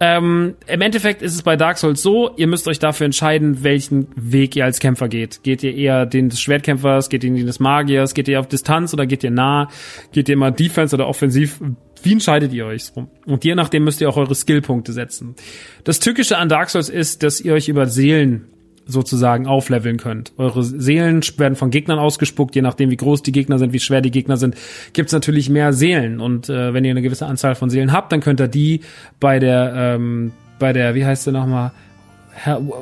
[0.00, 4.08] Ähm, Im Endeffekt ist es bei Dark Souls so, ihr müsst euch dafür entscheiden, welchen
[4.16, 5.42] Weg ihr als Kämpfer geht.
[5.42, 8.94] Geht ihr eher den des Schwertkämpfers, geht ihr den des Magiers, geht ihr auf Distanz
[8.94, 9.68] oder geht ihr nah,
[10.12, 11.60] geht ihr immer Defense oder Offensiv?
[12.02, 13.08] Wie entscheidet ihr euch so?
[13.26, 15.34] Und je nachdem müsst ihr auch eure Skillpunkte setzen.
[15.84, 18.46] Das Tückische an Dark Souls ist, dass ihr euch über Seelen
[18.88, 20.32] sozusagen aufleveln könnt.
[20.38, 24.00] Eure Seelen werden von Gegnern ausgespuckt, je nachdem wie groß die Gegner sind, wie schwer
[24.00, 24.56] die Gegner sind,
[24.94, 26.20] gibt's natürlich mehr Seelen.
[26.20, 28.80] Und äh, wenn ihr eine gewisse Anzahl von Seelen habt, dann könnt ihr die
[29.20, 31.70] bei der, ähm, bei der, wie heißt sie nochmal,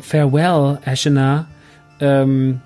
[0.00, 1.46] Farewell, Ashina,
[1.98, 2.60] ähm,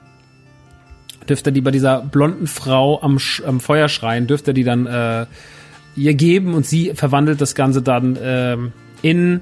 [1.29, 4.87] dürft ihr die bei dieser blonden Frau am, am Feuer schreien, dürft ihr die dann
[4.87, 5.27] äh,
[5.97, 8.73] ihr geben und sie verwandelt das Ganze dann ähm,
[9.03, 9.41] in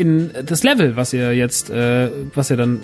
[0.00, 2.80] in das Level, was ihr jetzt, äh, was ihr dann,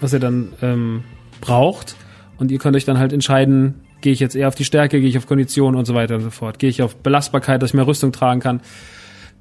[0.00, 1.02] was ihr dann ähm,
[1.40, 1.96] braucht.
[2.38, 5.08] Und ihr könnt euch dann halt entscheiden, gehe ich jetzt eher auf die Stärke, gehe
[5.08, 6.58] ich auf Kondition und so weiter und so fort.
[6.58, 8.60] Gehe ich auf Belastbarkeit, dass ich mehr Rüstung tragen kann.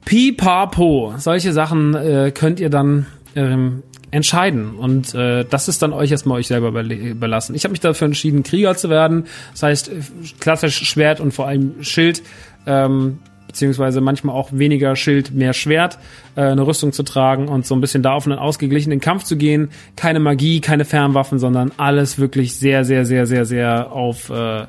[0.05, 1.13] Pipapo.
[1.17, 3.05] Solche Sachen äh, könnt ihr dann
[3.36, 4.75] ähm, entscheiden.
[4.75, 7.55] Und äh, das ist dann euch erstmal euch selber überlassen.
[7.55, 9.25] Ich habe mich dafür entschieden, Krieger zu werden.
[9.51, 9.91] Das heißt,
[10.39, 12.23] klassisch Schwert und vor allem Schild.
[12.65, 15.98] Ähm, beziehungsweise manchmal auch weniger Schild, mehr Schwert,
[16.36, 19.38] äh, eine Rüstung zu tragen und so ein bisschen da auf einen ausgeglichenen Kampf zu
[19.38, 19.70] gehen.
[19.95, 24.66] Keine Magie, keine Fernwaffen, sondern alles wirklich sehr, sehr, sehr, sehr, sehr auf äh,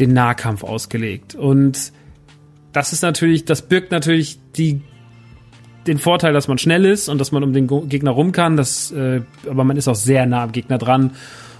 [0.00, 1.34] den Nahkampf ausgelegt.
[1.34, 1.92] Und
[2.72, 4.80] das ist natürlich, das birgt natürlich die
[5.86, 8.56] den Vorteil, dass man schnell ist und dass man um den Gegner rum kann.
[8.56, 11.12] Das, äh, aber man ist auch sehr nah am Gegner dran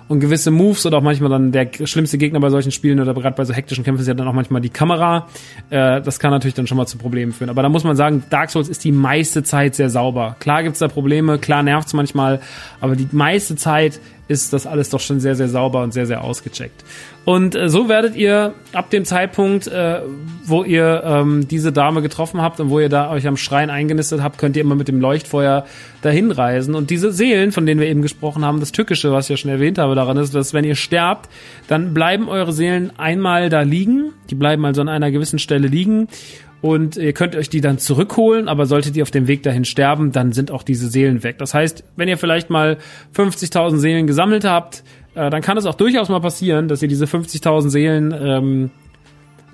[0.09, 3.37] und gewisse Moves oder auch manchmal dann der schlimmste Gegner bei solchen Spielen oder gerade
[3.37, 5.27] bei so hektischen Kämpfen ist ja dann auch manchmal die Kamera.
[5.71, 7.51] Äh, das kann natürlich dann schon mal zu Problemen führen.
[7.51, 10.37] Aber da muss man sagen, Dark Souls ist die meiste Zeit sehr sauber.
[10.39, 12.41] Klar gibt's da Probleme, klar nervt's manchmal,
[12.81, 16.23] aber die meiste Zeit ist das alles doch schon sehr, sehr sauber und sehr, sehr
[16.23, 16.85] ausgecheckt.
[17.27, 20.01] Und äh, so werdet ihr ab dem Zeitpunkt, äh,
[20.45, 24.23] wo ihr ähm, diese Dame getroffen habt und wo ihr da euch am Schrein eingenistet
[24.23, 25.67] habt, könnt ihr immer mit dem Leuchtfeuer
[26.03, 26.77] dahin reisen.
[26.77, 29.51] Und diese Seelen, von denen wir eben gesprochen haben, das Tückische, was ich ja schon
[29.51, 31.29] erwähnt habe daran, ist, dass wenn ihr sterbt,
[31.67, 34.13] dann bleiben eure Seelen einmal da liegen.
[34.31, 36.07] Die bleiben also an einer gewissen Stelle liegen.
[36.63, 40.13] Und ihr könnt euch die dann zurückholen, aber solltet ihr auf dem Weg dahin sterben,
[40.13, 41.39] dann sind auch diese Seelen weg.
[41.39, 42.79] Das heißt, wenn ihr vielleicht mal
[43.17, 44.83] 50.000 Seelen gesammelt habt,
[45.17, 48.71] äh, dann kann es auch durchaus mal passieren, dass ihr diese 50.000 Seelen, ähm,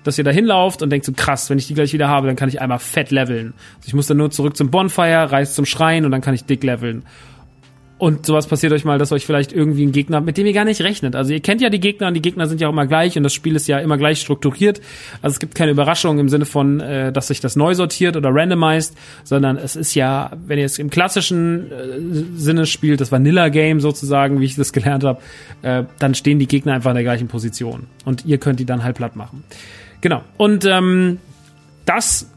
[0.05, 2.35] dass ihr da hinlauft und denkt so krass, wenn ich die gleich wieder habe, dann
[2.35, 3.55] kann ich einmal fett leveln.
[3.77, 6.45] Also ich muss dann nur zurück zum Bonfire, reise zum Schrein und dann kann ich
[6.45, 7.05] dick leveln.
[8.03, 10.65] Und sowas passiert euch mal, dass euch vielleicht irgendwie ein Gegner, mit dem ihr gar
[10.65, 11.15] nicht rechnet.
[11.15, 13.23] Also ihr kennt ja die Gegner und die Gegner sind ja auch immer gleich und
[13.23, 14.81] das Spiel ist ja immer gleich strukturiert.
[15.23, 18.31] Also es gibt keine Überraschung im Sinne von, äh, dass sich das neu sortiert oder
[18.33, 22.01] randomized, sondern es ist ja, wenn ihr es im klassischen äh,
[22.35, 25.21] Sinne spielt, das Vanilla-Game sozusagen, wie ich das gelernt habe,
[25.63, 28.83] äh, dann stehen die Gegner einfach in der gleichen Position und ihr könnt die dann
[28.83, 29.45] halt platt machen.
[30.01, 30.23] Genau.
[30.39, 31.19] Und ähm,
[31.87, 32.32] das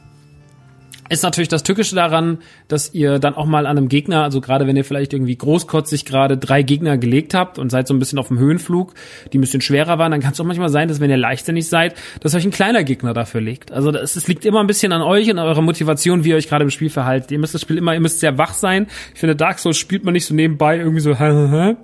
[1.09, 4.65] ist natürlich das Tückische daran, dass ihr dann auch mal an einem Gegner, also gerade
[4.65, 8.17] wenn ihr vielleicht irgendwie großkotzig gerade drei Gegner gelegt habt und seid so ein bisschen
[8.17, 8.93] auf dem Höhenflug,
[9.31, 11.67] die ein bisschen schwerer waren, dann kann es auch manchmal sein, dass wenn ihr leichtsinnig
[11.67, 13.71] seid, dass euch ein kleiner Gegner dafür legt.
[13.71, 16.63] Also es, liegt immer ein bisschen an euch und eurer Motivation, wie ihr euch gerade
[16.63, 17.31] im Spiel verhaltet.
[17.31, 18.87] Ihr müsst das Spiel immer, ihr müsst sehr wach sein.
[19.13, 21.19] Ich finde, Dark Souls spielt man nicht so nebenbei irgendwie so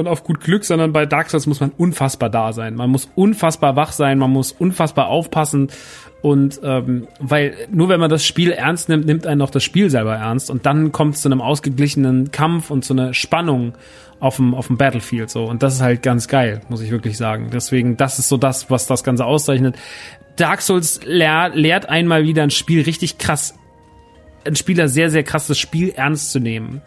[0.00, 2.74] und auf gut Glück, sondern bei Dark Souls muss man unfassbar da sein.
[2.74, 5.68] Man muss unfassbar wach sein, man muss unfassbar aufpassen
[6.22, 9.88] und ähm, weil nur wenn man das Spiel ernst nimmt, nimmt einen auch das Spiel
[9.88, 10.50] selber ernst.
[10.50, 13.74] Und dann kommt es zu einem ausgeglichenen Kampf und zu einer Spannung
[14.18, 15.30] auf dem, auf dem Battlefield.
[15.30, 15.44] So.
[15.44, 17.48] Und das ist halt ganz geil, muss ich wirklich sagen.
[17.52, 19.76] Deswegen, das ist so das, was das Ganze auszeichnet.
[20.36, 23.54] Dark Souls lehr, lehrt einmal wieder ein Spiel richtig krass,
[24.46, 26.82] ein Spieler sehr, sehr krass das Spiel ernst zu nehmen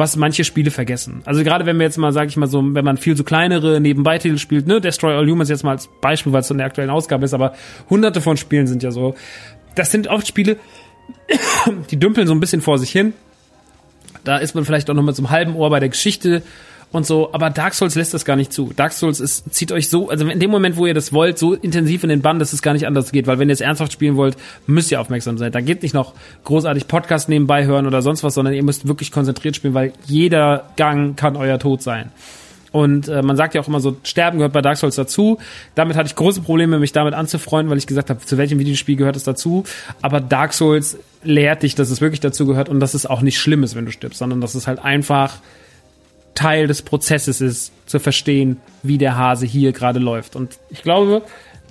[0.00, 1.20] was manche Spiele vergessen.
[1.26, 3.80] Also gerade wenn wir jetzt mal, sag ich mal so, wenn man viel so kleinere
[3.80, 6.66] Nebenbeititel spielt, ne, Destroy All Humans jetzt mal als Beispiel, weil es so in der
[6.66, 7.54] aktuellen Ausgabe ist, aber
[7.90, 9.14] hunderte von Spielen sind ja so.
[9.74, 10.56] Das sind oft Spiele,
[11.90, 13.12] die dümpeln so ein bisschen vor sich hin.
[14.24, 16.42] Da ist man vielleicht auch noch mit so einem halben Ohr bei der Geschichte
[16.92, 18.72] und so, aber Dark Souls lässt das gar nicht zu.
[18.74, 21.54] Dark Souls ist, zieht euch so, also in dem Moment, wo ihr das wollt, so
[21.54, 23.92] intensiv in den Bann, dass es gar nicht anders geht, weil wenn ihr es ernsthaft
[23.92, 24.36] spielen wollt,
[24.66, 25.52] müsst ihr aufmerksam sein.
[25.52, 26.14] Da geht nicht noch
[26.44, 30.70] großartig Podcast nebenbei hören oder sonst was, sondern ihr müsst wirklich konzentriert spielen, weil jeder
[30.76, 32.10] Gang kann euer Tod sein.
[32.72, 35.38] Und äh, man sagt ja auch immer so, Sterben gehört bei Dark Souls dazu.
[35.74, 38.96] Damit hatte ich große Probleme, mich damit anzufreunden, weil ich gesagt habe, zu welchem Videospiel
[38.96, 39.64] gehört es dazu.
[40.02, 43.38] Aber Dark Souls lehrt dich, dass es wirklich dazu gehört und dass es auch nicht
[43.38, 45.38] schlimm ist, wenn du stirbst, sondern dass es halt einfach
[46.34, 50.36] Teil des Prozesses ist, zu verstehen, wie der Hase hier gerade läuft.
[50.36, 51.22] Und ich glaube,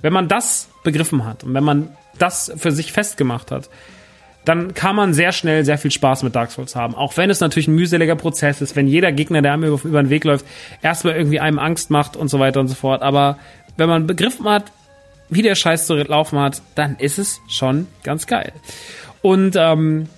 [0.02, 1.88] wenn man das begriffen hat und wenn man
[2.18, 3.70] das für sich festgemacht hat,
[4.44, 6.94] dann kann man sehr schnell sehr viel Spaß mit Dark Souls haben.
[6.94, 10.10] Auch wenn es natürlich ein mühseliger Prozess ist, wenn jeder Gegner, der einem über, den
[10.10, 10.46] Weg läuft,
[10.82, 13.02] erstmal irgendwie einem Angst macht und so weiter und so fort.
[13.02, 13.38] Aber
[13.76, 14.72] wenn man begriffen hat,
[15.28, 18.52] wie der Scheiß zu laufen hat, dann ist es schon ganz geil.
[19.22, 20.08] Und ähm,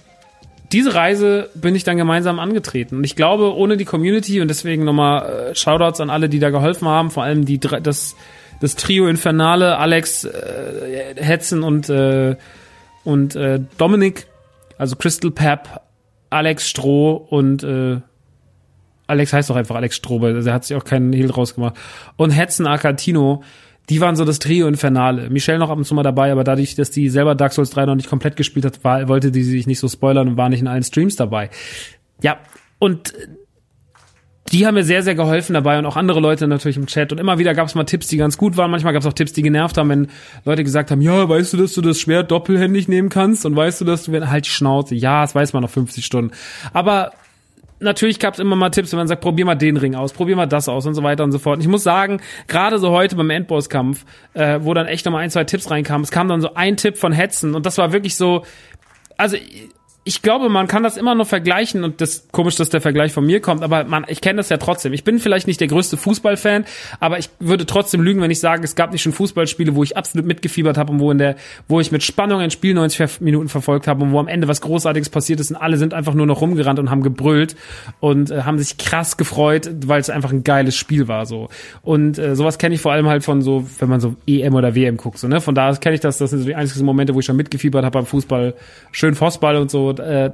[0.73, 2.97] diese Reise bin ich dann gemeinsam angetreten.
[2.97, 6.51] Und ich glaube, ohne die Community und deswegen nochmal äh, Shoutouts an alle, die da
[6.51, 8.17] geholfen haben, vor allem die das,
[8.61, 12.37] das Trio Infernale, Alex, äh, Hetzen und, äh,
[13.05, 14.27] und äh, Dominik,
[14.79, 15.81] also Crystal Pep,
[16.31, 18.01] Alex Stroh und äh,
[19.07, 21.75] Alex heißt doch einfach Alex Stroh, weil er hat sich auch keinen Hehl draus gemacht.
[22.17, 23.43] Und Hetzen Arcatino,
[23.89, 25.29] die waren so das Trio Infernale.
[25.31, 27.87] Michelle noch ab und zu mal dabei, aber dadurch, dass die selber Dark Souls 3
[27.87, 30.61] noch nicht komplett gespielt hat, war, wollte die sich nicht so spoilern und war nicht
[30.61, 31.51] in allen Streams dabei.
[32.23, 32.39] Ja,
[32.79, 33.13] und
[34.53, 37.11] die haben mir sehr, sehr geholfen dabei und auch andere Leute natürlich im Chat.
[37.11, 38.71] Und immer wieder gab es mal Tipps, die ganz gut waren.
[38.71, 40.09] Manchmal gab es auch Tipps, die genervt haben, wenn
[40.45, 43.47] Leute gesagt haben, ja, weißt du, dass du das Schwert doppelhändig nehmen kannst?
[43.47, 46.05] Und weißt du, dass du, wenn halt die Schnauze, ja, das weiß man noch 50
[46.05, 46.33] Stunden.
[46.73, 47.13] Aber
[47.83, 50.37] natürlich gab es immer mal Tipps, wenn man sagt, probier mal den Ring aus, probier
[50.37, 51.57] mal das aus und so weiter und so fort.
[51.57, 54.05] Und ich muss sagen, gerade so heute beim Endbosskampf,
[54.35, 56.97] äh, wo dann echt nochmal ein, zwei Tipps reinkamen, es kam dann so ein Tipp
[56.97, 58.45] von Hetzen und das war wirklich so,
[59.17, 59.37] also
[60.05, 63.25] ich glaube, man kann das immer noch vergleichen und das komisch, dass der Vergleich von
[63.25, 64.93] mir kommt, aber man, ich kenne das ja trotzdem.
[64.93, 66.65] Ich bin vielleicht nicht der größte Fußballfan,
[66.99, 69.97] aber ich würde trotzdem lügen, wenn ich sage, es gab nicht schon Fußballspiele, wo ich
[69.97, 71.37] absolut mitgefiebert habe und wo in der,
[71.69, 74.61] wo ich mit Spannung ein Spiel 90 Minuten verfolgt habe und wo am Ende was
[74.61, 77.55] Großartiges passiert ist und alle sind einfach nur noch rumgerannt und haben gebrüllt
[78.01, 81.49] und äh, haben sich krass gefreut, weil es einfach ein geiles Spiel war so.
[81.83, 84.75] Und äh, sowas kenne ich vor allem halt von so, wenn man so EM oder
[84.75, 85.41] WM guckt, so ne.
[85.41, 86.19] Von da kenne ich das.
[86.19, 88.55] Das sind so die einzigen Momente, wo ich schon mitgefiebert habe beim Fußball,
[88.91, 90.31] schön Fußball und so äh,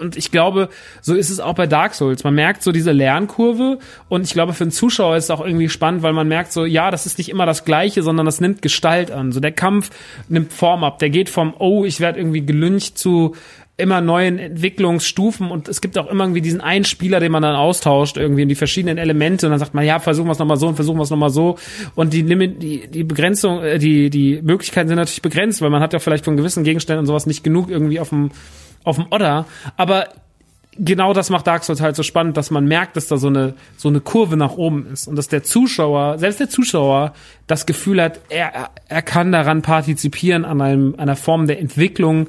[0.00, 0.68] und ich glaube,
[1.00, 2.24] so ist es auch bei Dark Souls.
[2.24, 5.68] Man merkt so diese Lernkurve und ich glaube, für einen Zuschauer ist es auch irgendwie
[5.68, 8.62] spannend, weil man merkt so, ja, das ist nicht immer das Gleiche, sondern das nimmt
[8.62, 9.32] Gestalt an.
[9.32, 9.90] So der Kampf
[10.28, 10.98] nimmt Form ab.
[10.98, 13.34] Der geht vom, oh, ich werde irgendwie gelüncht zu,
[13.80, 17.56] immer neuen Entwicklungsstufen und es gibt auch immer irgendwie diesen einen Spieler, den man dann
[17.56, 20.58] austauscht, irgendwie in die verschiedenen Elemente und dann sagt man, ja, versuchen wir es nochmal
[20.58, 21.56] so und versuchen wir es nochmal so
[21.94, 25.92] und die die, die Begrenzung, äh, die, die Möglichkeiten sind natürlich begrenzt, weil man hat
[25.92, 28.30] ja vielleicht von gewissen Gegenständen und sowas nicht genug irgendwie auf dem,
[28.84, 30.08] auf dem Odder, aber
[30.80, 33.54] genau das macht Dark Souls halt so spannend, dass man merkt, dass da so eine,
[33.76, 37.12] so eine Kurve nach oben ist und dass der Zuschauer, selbst der Zuschauer,
[37.46, 42.28] das Gefühl hat, er, er kann daran partizipieren an einem, einer Form der Entwicklung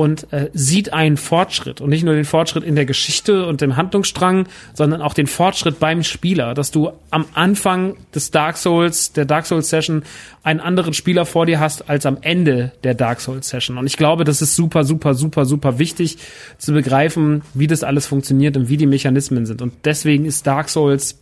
[0.00, 3.76] und äh, sieht einen Fortschritt und nicht nur den Fortschritt in der Geschichte und dem
[3.76, 9.26] Handlungsstrang, sondern auch den Fortschritt beim Spieler, dass du am Anfang des Dark Souls, der
[9.26, 10.02] Dark Souls Session,
[10.42, 13.76] einen anderen Spieler vor dir hast als am Ende der Dark Souls Session.
[13.76, 16.16] Und ich glaube, das ist super, super, super, super wichtig
[16.56, 19.60] zu begreifen, wie das alles funktioniert und wie die Mechanismen sind.
[19.60, 21.18] Und deswegen ist Dark Souls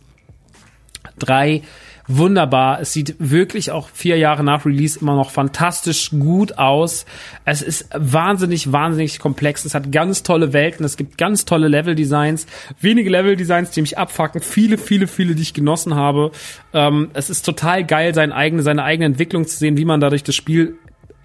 [1.17, 1.63] 3
[2.09, 2.81] wunderbar.
[2.81, 7.05] Es sieht wirklich auch vier Jahre nach Release immer noch fantastisch gut aus.
[7.45, 9.63] Es ist wahnsinnig, wahnsinnig komplex.
[9.63, 10.85] Es hat ganz tolle Welten.
[10.85, 12.47] Es gibt ganz tolle Level-Designs.
[12.81, 14.41] Wenige Level-Designs, die mich abfacken.
[14.41, 16.31] Viele, viele, viele, die ich genossen habe.
[16.73, 20.23] Ähm, es ist total geil, seine eigene, seine eigene Entwicklung zu sehen, wie man dadurch
[20.23, 20.77] das Spiel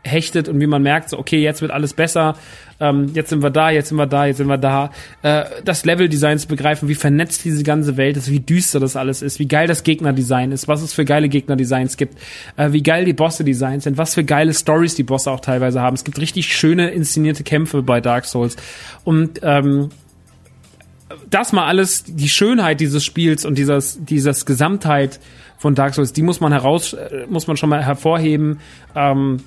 [0.05, 2.37] hechtet und wie man merkt, so, okay, jetzt wird alles besser,
[2.81, 4.91] ähm, jetzt sind wir da, jetzt sind wir da, jetzt sind wir da.
[5.23, 9.23] Äh, das Level-Design zu begreifen, wie vernetzt diese ganze Welt ist, wie düster das alles
[9.23, 12.19] ist, wie geil das Gegner-Design ist, was es für geile Gegner-Designs gibt,
[12.57, 15.95] äh, wie geil die Bosse-Designs sind, was für geile Stories die Bosse auch teilweise haben.
[15.95, 18.57] Es gibt richtig schöne inszenierte Kämpfe bei Dark Souls.
[19.05, 19.91] Und ähm,
[21.31, 25.21] das mal alles, die Schönheit dieses Spiels und dieses, dieses Gesamtheit
[25.59, 28.59] von Dark Souls, die muss man heraus, äh, muss man schon mal hervorheben.
[28.95, 29.39] Ähm,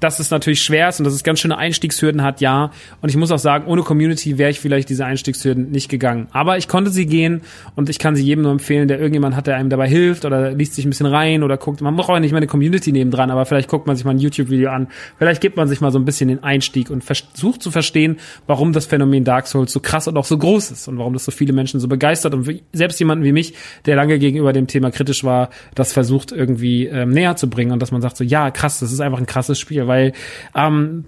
[0.00, 2.70] dass es natürlich schwer ist und dass es ganz schöne Einstiegshürden hat, ja.
[3.00, 6.28] Und ich muss auch sagen, ohne Community wäre ich vielleicht diese Einstiegshürden nicht gegangen.
[6.32, 7.42] Aber ich konnte sie gehen
[7.74, 10.52] und ich kann sie jedem nur empfehlen, der irgendjemand hat, der einem dabei hilft oder
[10.52, 11.80] liest sich ein bisschen rein oder guckt.
[11.80, 14.18] Man braucht auch nicht mal eine Community nebendran, aber vielleicht guckt man sich mal ein
[14.18, 14.88] YouTube-Video an.
[15.18, 18.72] Vielleicht gibt man sich mal so ein bisschen den Einstieg und versucht zu verstehen, warum
[18.72, 21.32] das Phänomen Dark Souls so krass und auch so groß ist und warum das so
[21.32, 23.54] viele Menschen so begeistert und selbst jemanden wie mich,
[23.86, 27.80] der lange gegenüber dem Thema kritisch war, das versucht irgendwie ähm, näher zu bringen und
[27.80, 30.12] dass man sagt so, ja, krass, das ist einfach ein krasses Spiel weil
[30.54, 31.06] ähm,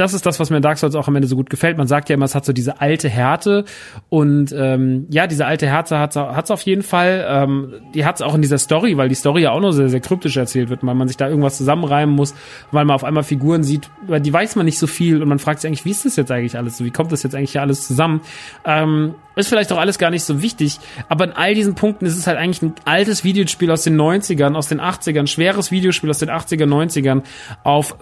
[0.00, 1.76] das ist das, was mir in Dark Souls auch am Ende so gut gefällt.
[1.76, 3.66] Man sagt ja immer, es hat so diese alte Härte
[4.08, 7.26] und ähm, ja, diese alte Härte hat es auf jeden Fall.
[7.28, 9.90] Ähm, die hat es auch in dieser Story, weil die Story ja auch noch sehr,
[9.90, 12.34] sehr kryptisch erzählt wird, weil man sich da irgendwas zusammenreimen muss,
[12.72, 15.38] weil man auf einmal Figuren sieht, über die weiß man nicht so viel und man
[15.38, 16.84] fragt sich eigentlich, wie ist das jetzt eigentlich alles so?
[16.86, 18.22] Wie kommt das jetzt eigentlich hier alles zusammen?
[18.64, 20.78] Ähm, ist vielleicht auch alles gar nicht so wichtig,
[21.08, 24.54] aber in all diesen Punkten ist es halt eigentlich ein altes Videospiel aus den 90ern,
[24.54, 27.22] aus den 80ern, schweres Videospiel aus den 80er, 90ern
[27.64, 27.96] auf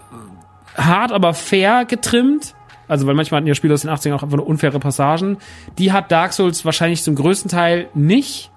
[0.79, 2.55] hart, aber fair getrimmt.
[2.87, 5.37] Also, weil manchmal hatten ja Spiele aus den 80ern auch einfach nur unfaire Passagen.
[5.76, 8.51] Die hat Dark Souls wahrscheinlich zum größten Teil nicht.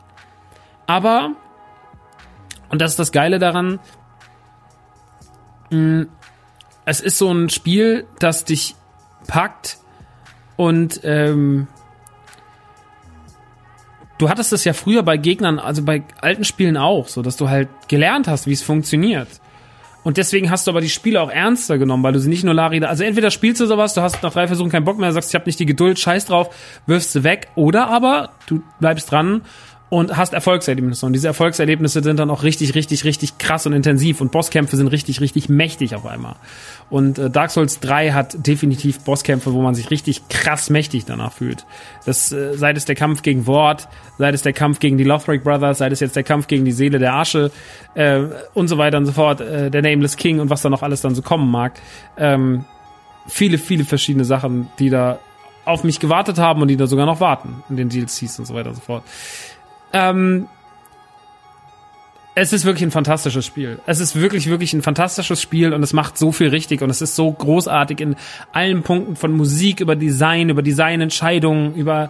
[0.88, 1.32] Aber,
[2.70, 3.80] und das ist das Geile daran,
[5.70, 6.10] mh, mm,
[6.86, 8.76] es ist so ein Spiel, das dich
[9.28, 9.78] packt
[10.58, 11.68] und ähm,
[14.18, 17.50] du hattest es ja früher bei Gegnern, also bei alten Spielen auch, so dass du
[17.50, 19.41] halt gelernt hast, wie es funktioniert.
[20.04, 22.54] Und deswegen hast du aber die Spiele auch ernster genommen, weil du sie nicht nur
[22.54, 25.30] Lari, also entweder spielst du sowas, du hast nach drei Versuchen keinen Bock mehr, sagst,
[25.30, 26.56] ich habe nicht die Geduld, scheiß drauf,
[26.88, 29.42] wirfst sie weg, oder aber du bleibst dran
[29.92, 31.06] und hast Erfolgserlebnisse.
[31.06, 34.22] Und diese Erfolgserlebnisse sind dann auch richtig, richtig, richtig krass und intensiv.
[34.22, 36.36] Und Bosskämpfe sind richtig, richtig mächtig auf einmal.
[36.90, 41.34] Und äh, Dark Souls 3 hat definitiv Bosskämpfe, wo man sich richtig krass mächtig danach
[41.34, 41.66] fühlt.
[42.06, 45.44] Das, äh, sei es der Kampf gegen Ward, sei es der Kampf gegen die Lothric
[45.44, 47.52] Brothers, sei es jetzt der Kampf gegen die Seele der Asche
[47.94, 48.22] äh,
[48.54, 51.02] und so weiter und so fort, äh, der Nameless King und was da noch alles
[51.02, 51.74] dann so kommen mag.
[52.16, 52.64] Ähm,
[53.28, 55.20] viele, viele verschiedene Sachen, die da
[55.66, 58.54] auf mich gewartet haben und die da sogar noch warten in den DLCs und so
[58.54, 59.04] weiter und so fort.
[59.94, 60.48] Ähm,
[62.34, 63.80] es ist wirklich ein fantastisches Spiel.
[63.86, 67.02] Es ist wirklich, wirklich ein fantastisches Spiel und es macht so viel richtig und es
[67.02, 68.16] ist so großartig in
[68.54, 72.10] allen Punkten von Musik, über Design, über Designentscheidungen, über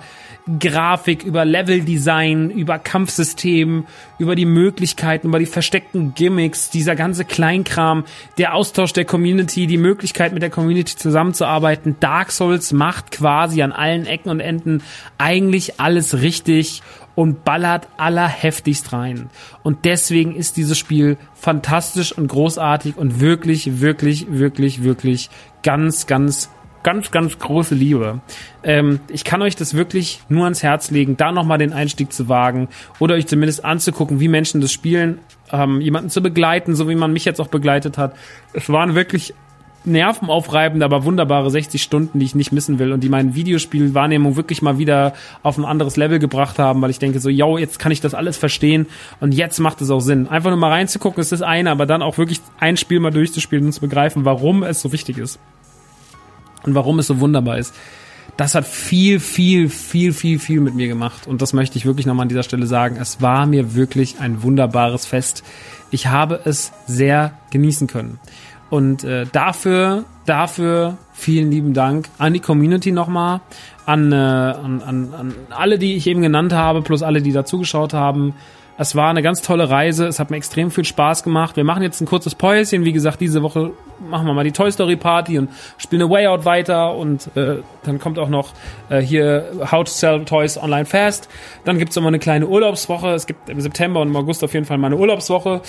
[0.59, 3.85] Grafik, über Leveldesign, über Kampfsystem,
[4.19, 8.05] über die Möglichkeiten, über die versteckten Gimmicks, dieser ganze Kleinkram,
[8.37, 11.95] der Austausch der Community, die Möglichkeit mit der Community zusammenzuarbeiten.
[11.99, 14.83] Dark Souls macht quasi an allen Ecken und Enden
[15.17, 16.83] eigentlich alles richtig
[17.15, 19.29] und ballert allerheftigst rein.
[19.63, 25.29] Und deswegen ist dieses Spiel fantastisch und großartig und wirklich, wirklich, wirklich, wirklich
[25.63, 26.49] ganz, ganz
[26.83, 28.21] ganz, ganz große Liebe.
[28.63, 32.27] Ähm, ich kann euch das wirklich nur ans Herz legen, da nochmal den Einstieg zu
[32.29, 35.19] wagen oder euch zumindest anzugucken, wie Menschen das spielen,
[35.51, 38.15] ähm, jemanden zu begleiten, so wie man mich jetzt auch begleitet hat.
[38.53, 39.33] Es waren wirklich
[39.83, 44.61] nervenaufreibende, aber wunderbare 60 Stunden, die ich nicht missen will und die meine Videospielwahrnehmung wirklich
[44.61, 45.13] mal wieder
[45.43, 48.13] auf ein anderes Level gebracht haben, weil ich denke so, yo, jetzt kann ich das
[48.13, 48.87] alles verstehen
[49.19, 50.27] und jetzt macht es auch Sinn.
[50.27, 53.65] Einfach nur mal reinzugucken, ist das eine, aber dann auch wirklich ein Spiel mal durchzuspielen
[53.65, 55.39] und zu begreifen, warum es so wichtig ist
[56.63, 57.73] und warum es so wunderbar ist.
[58.37, 62.05] Das hat viel, viel, viel, viel, viel mit mir gemacht und das möchte ich wirklich
[62.05, 62.97] nochmal an dieser Stelle sagen.
[62.99, 65.43] Es war mir wirklich ein wunderbares Fest.
[65.91, 68.19] Ich habe es sehr genießen können.
[68.71, 73.41] Und äh, dafür, dafür vielen lieben Dank an die Community nochmal,
[73.85, 77.93] an, äh, an, an, an alle, die ich eben genannt habe, plus alle, die dazugeschaut
[77.93, 78.33] haben.
[78.77, 80.07] Es war eine ganz tolle Reise.
[80.07, 81.57] Es hat mir extrem viel Spaß gemacht.
[81.57, 82.85] Wir machen jetzt ein kurzes Päuschen.
[82.85, 86.27] Wie gesagt, diese Woche machen wir mal die Toy Story Party und spielen eine Way
[86.27, 86.95] Out weiter.
[86.95, 88.53] Und äh, dann kommt auch noch
[88.89, 91.29] äh, hier How to Sell Toys Online Fast.
[91.65, 93.09] Dann gibt's immer eine kleine Urlaubswoche.
[93.09, 95.61] Es gibt im September und im August auf jeden Fall mal eine Urlaubswoche.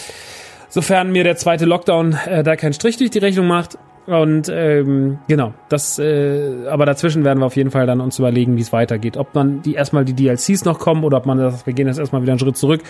[0.72, 3.76] Sofern mir der zweite Lockdown äh, da keinen Strich durch die Rechnung macht.
[4.06, 8.56] Und ähm, genau, das, äh, aber dazwischen werden wir auf jeden Fall dann uns überlegen,
[8.56, 9.18] wie es weitergeht.
[9.18, 11.98] Ob man die erstmal die DLCs noch kommen oder ob man das, wir gehen jetzt
[11.98, 12.80] erstmal wieder einen Schritt zurück,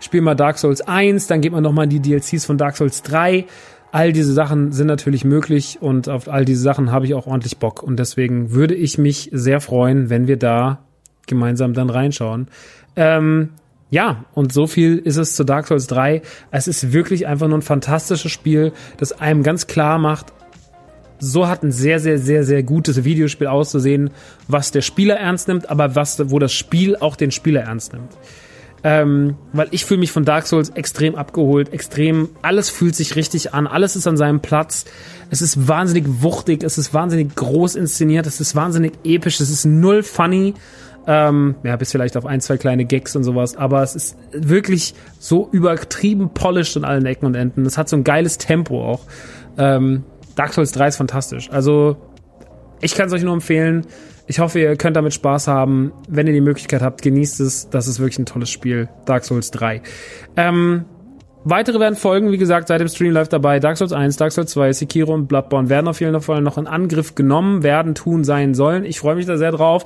[0.00, 3.44] spielen mal Dark Souls 1, dann geht man nochmal die DLCs von Dark Souls 3.
[3.92, 7.58] All diese Sachen sind natürlich möglich und auf all diese Sachen habe ich auch ordentlich
[7.58, 7.84] Bock.
[7.84, 10.80] Und deswegen würde ich mich sehr freuen, wenn wir da
[11.28, 12.48] gemeinsam dann reinschauen.
[12.96, 13.50] Ähm,
[13.90, 16.22] ja, und so viel ist es zu Dark Souls 3.
[16.50, 20.32] Es ist wirklich einfach nur ein fantastisches Spiel, das einem ganz klar macht,
[21.20, 24.10] so hat ein sehr, sehr, sehr, sehr gutes Videospiel auszusehen,
[24.46, 28.12] was der Spieler ernst nimmt, aber was, wo das Spiel auch den Spieler ernst nimmt.
[28.84, 33.52] Ähm, weil ich fühle mich von Dark Souls extrem abgeholt, extrem, alles fühlt sich richtig
[33.52, 34.84] an, alles ist an seinem Platz.
[35.30, 39.64] Es ist wahnsinnig wuchtig, es ist wahnsinnig groß inszeniert, es ist wahnsinnig episch, es ist
[39.64, 40.54] null funny.
[41.10, 44.94] Ähm, ja, bis vielleicht auf ein, zwei kleine Gags und sowas, aber es ist wirklich
[45.18, 47.64] so übertrieben polished in allen Ecken und Enden.
[47.64, 49.00] Es hat so ein geiles Tempo auch.
[49.56, 50.04] Ähm,
[50.36, 51.48] Dark Souls 3 ist fantastisch.
[51.50, 51.96] Also,
[52.82, 53.86] ich kann es euch nur empfehlen.
[54.26, 55.92] Ich hoffe, ihr könnt damit Spaß haben.
[56.08, 57.70] Wenn ihr die Möglichkeit habt, genießt es.
[57.70, 58.90] Das ist wirklich ein tolles Spiel.
[59.06, 59.80] Dark Souls 3.
[60.36, 60.84] Ähm,
[61.50, 63.60] weitere werden folgen, wie gesagt, seit dem Stream live dabei.
[63.60, 66.66] Dark Souls 1, Dark Souls 2, Sekiro und Bloodborne werden auf jeden Fall noch in
[66.66, 68.84] Angriff genommen, werden, tun, sein sollen.
[68.84, 69.84] Ich freue mich da sehr drauf.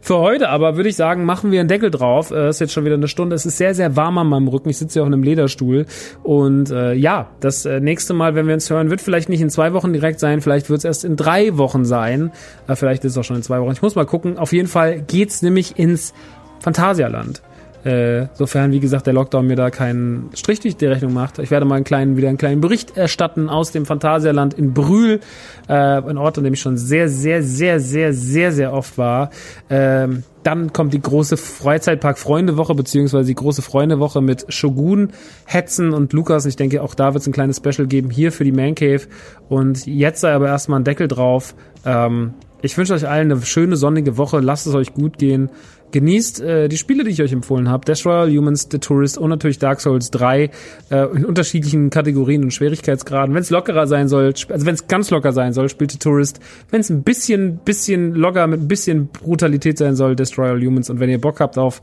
[0.00, 2.30] Für heute aber würde ich sagen, machen wir einen Deckel drauf.
[2.30, 3.34] Es ist jetzt schon wieder eine Stunde.
[3.34, 4.68] Es ist sehr, sehr warm an meinem Rücken.
[4.68, 5.86] Ich sitze ja auch in einem Lederstuhl.
[6.22, 9.50] Und äh, ja, das äh, nächste Mal, wenn wir uns hören, wird vielleicht nicht in
[9.50, 10.40] zwei Wochen direkt sein.
[10.40, 12.30] Vielleicht wird es erst in drei Wochen sein.
[12.66, 13.72] Äh, vielleicht ist es auch schon in zwei Wochen.
[13.72, 14.38] Ich muss mal gucken.
[14.38, 16.14] Auf jeden Fall geht's nämlich ins
[16.60, 17.42] Phantasialand.
[17.84, 21.38] Äh, sofern, wie gesagt, der Lockdown mir da keinen Strich durch die Rechnung macht.
[21.38, 25.20] Ich werde mal einen kleinen, wieder einen kleinen Bericht erstatten aus dem Phantasialand in Brühl,
[25.68, 29.30] äh, ein Ort, an dem ich schon sehr, sehr, sehr, sehr, sehr, sehr oft war.
[29.70, 35.10] Ähm, dann kommt die große Freizeitpark Freundewoche beziehungsweise die große Freundewoche mit Shogun,
[35.44, 36.46] Hetzen und Lukas.
[36.46, 39.02] Ich denke, auch da wird es ein kleines Special geben hier für die Man Cave.
[39.48, 41.54] Und jetzt sei aber erstmal ein Deckel drauf.
[41.84, 44.40] Ähm, ich wünsche euch allen eine schöne sonnige Woche.
[44.40, 45.50] Lasst es euch gut gehen.
[45.90, 47.84] Genießt äh, die Spiele, die ich euch empfohlen habe.
[47.84, 50.50] Destroyer Humans, The Tourist und natürlich Dark Souls 3
[50.90, 53.34] äh, in unterschiedlichen Kategorien und Schwierigkeitsgraden.
[53.34, 56.40] Wenn es lockerer sein soll, also wenn es ganz locker sein soll, spielt The Tourist.
[56.70, 60.90] Wenn es ein bisschen, bisschen locker mit ein bisschen Brutalität sein soll, Destroyer Humans.
[60.90, 61.80] Und wenn ihr Bock habt auf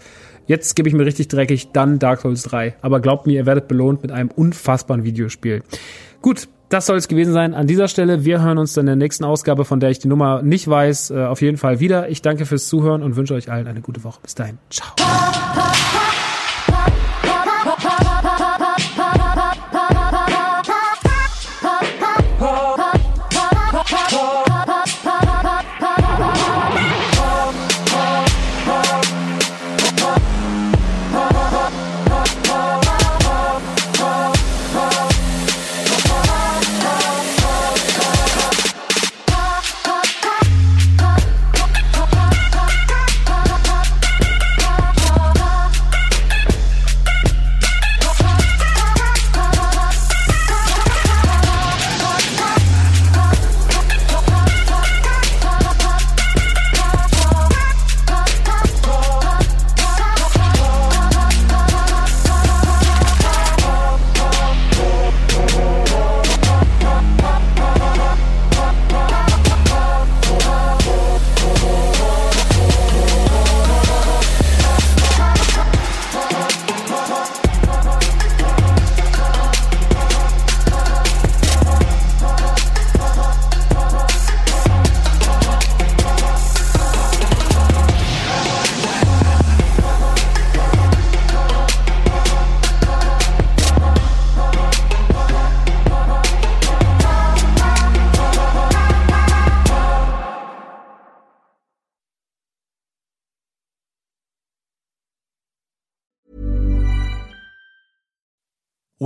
[0.47, 2.75] jetzt gebe ich mir richtig dreckig, dann Dark Souls 3.
[2.81, 5.63] Aber glaubt mir, ihr werdet belohnt mit einem unfassbaren Videospiel.
[6.21, 8.25] Gut, das soll es gewesen sein an dieser Stelle.
[8.25, 11.11] Wir hören uns dann in der nächsten Ausgabe, von der ich die Nummer nicht weiß,
[11.11, 12.09] äh, auf jeden Fall wieder.
[12.09, 14.19] Ich danke fürs Zuhören und wünsche euch allen eine gute Woche.
[14.23, 14.57] Bis dahin.
[14.69, 14.93] Ciao.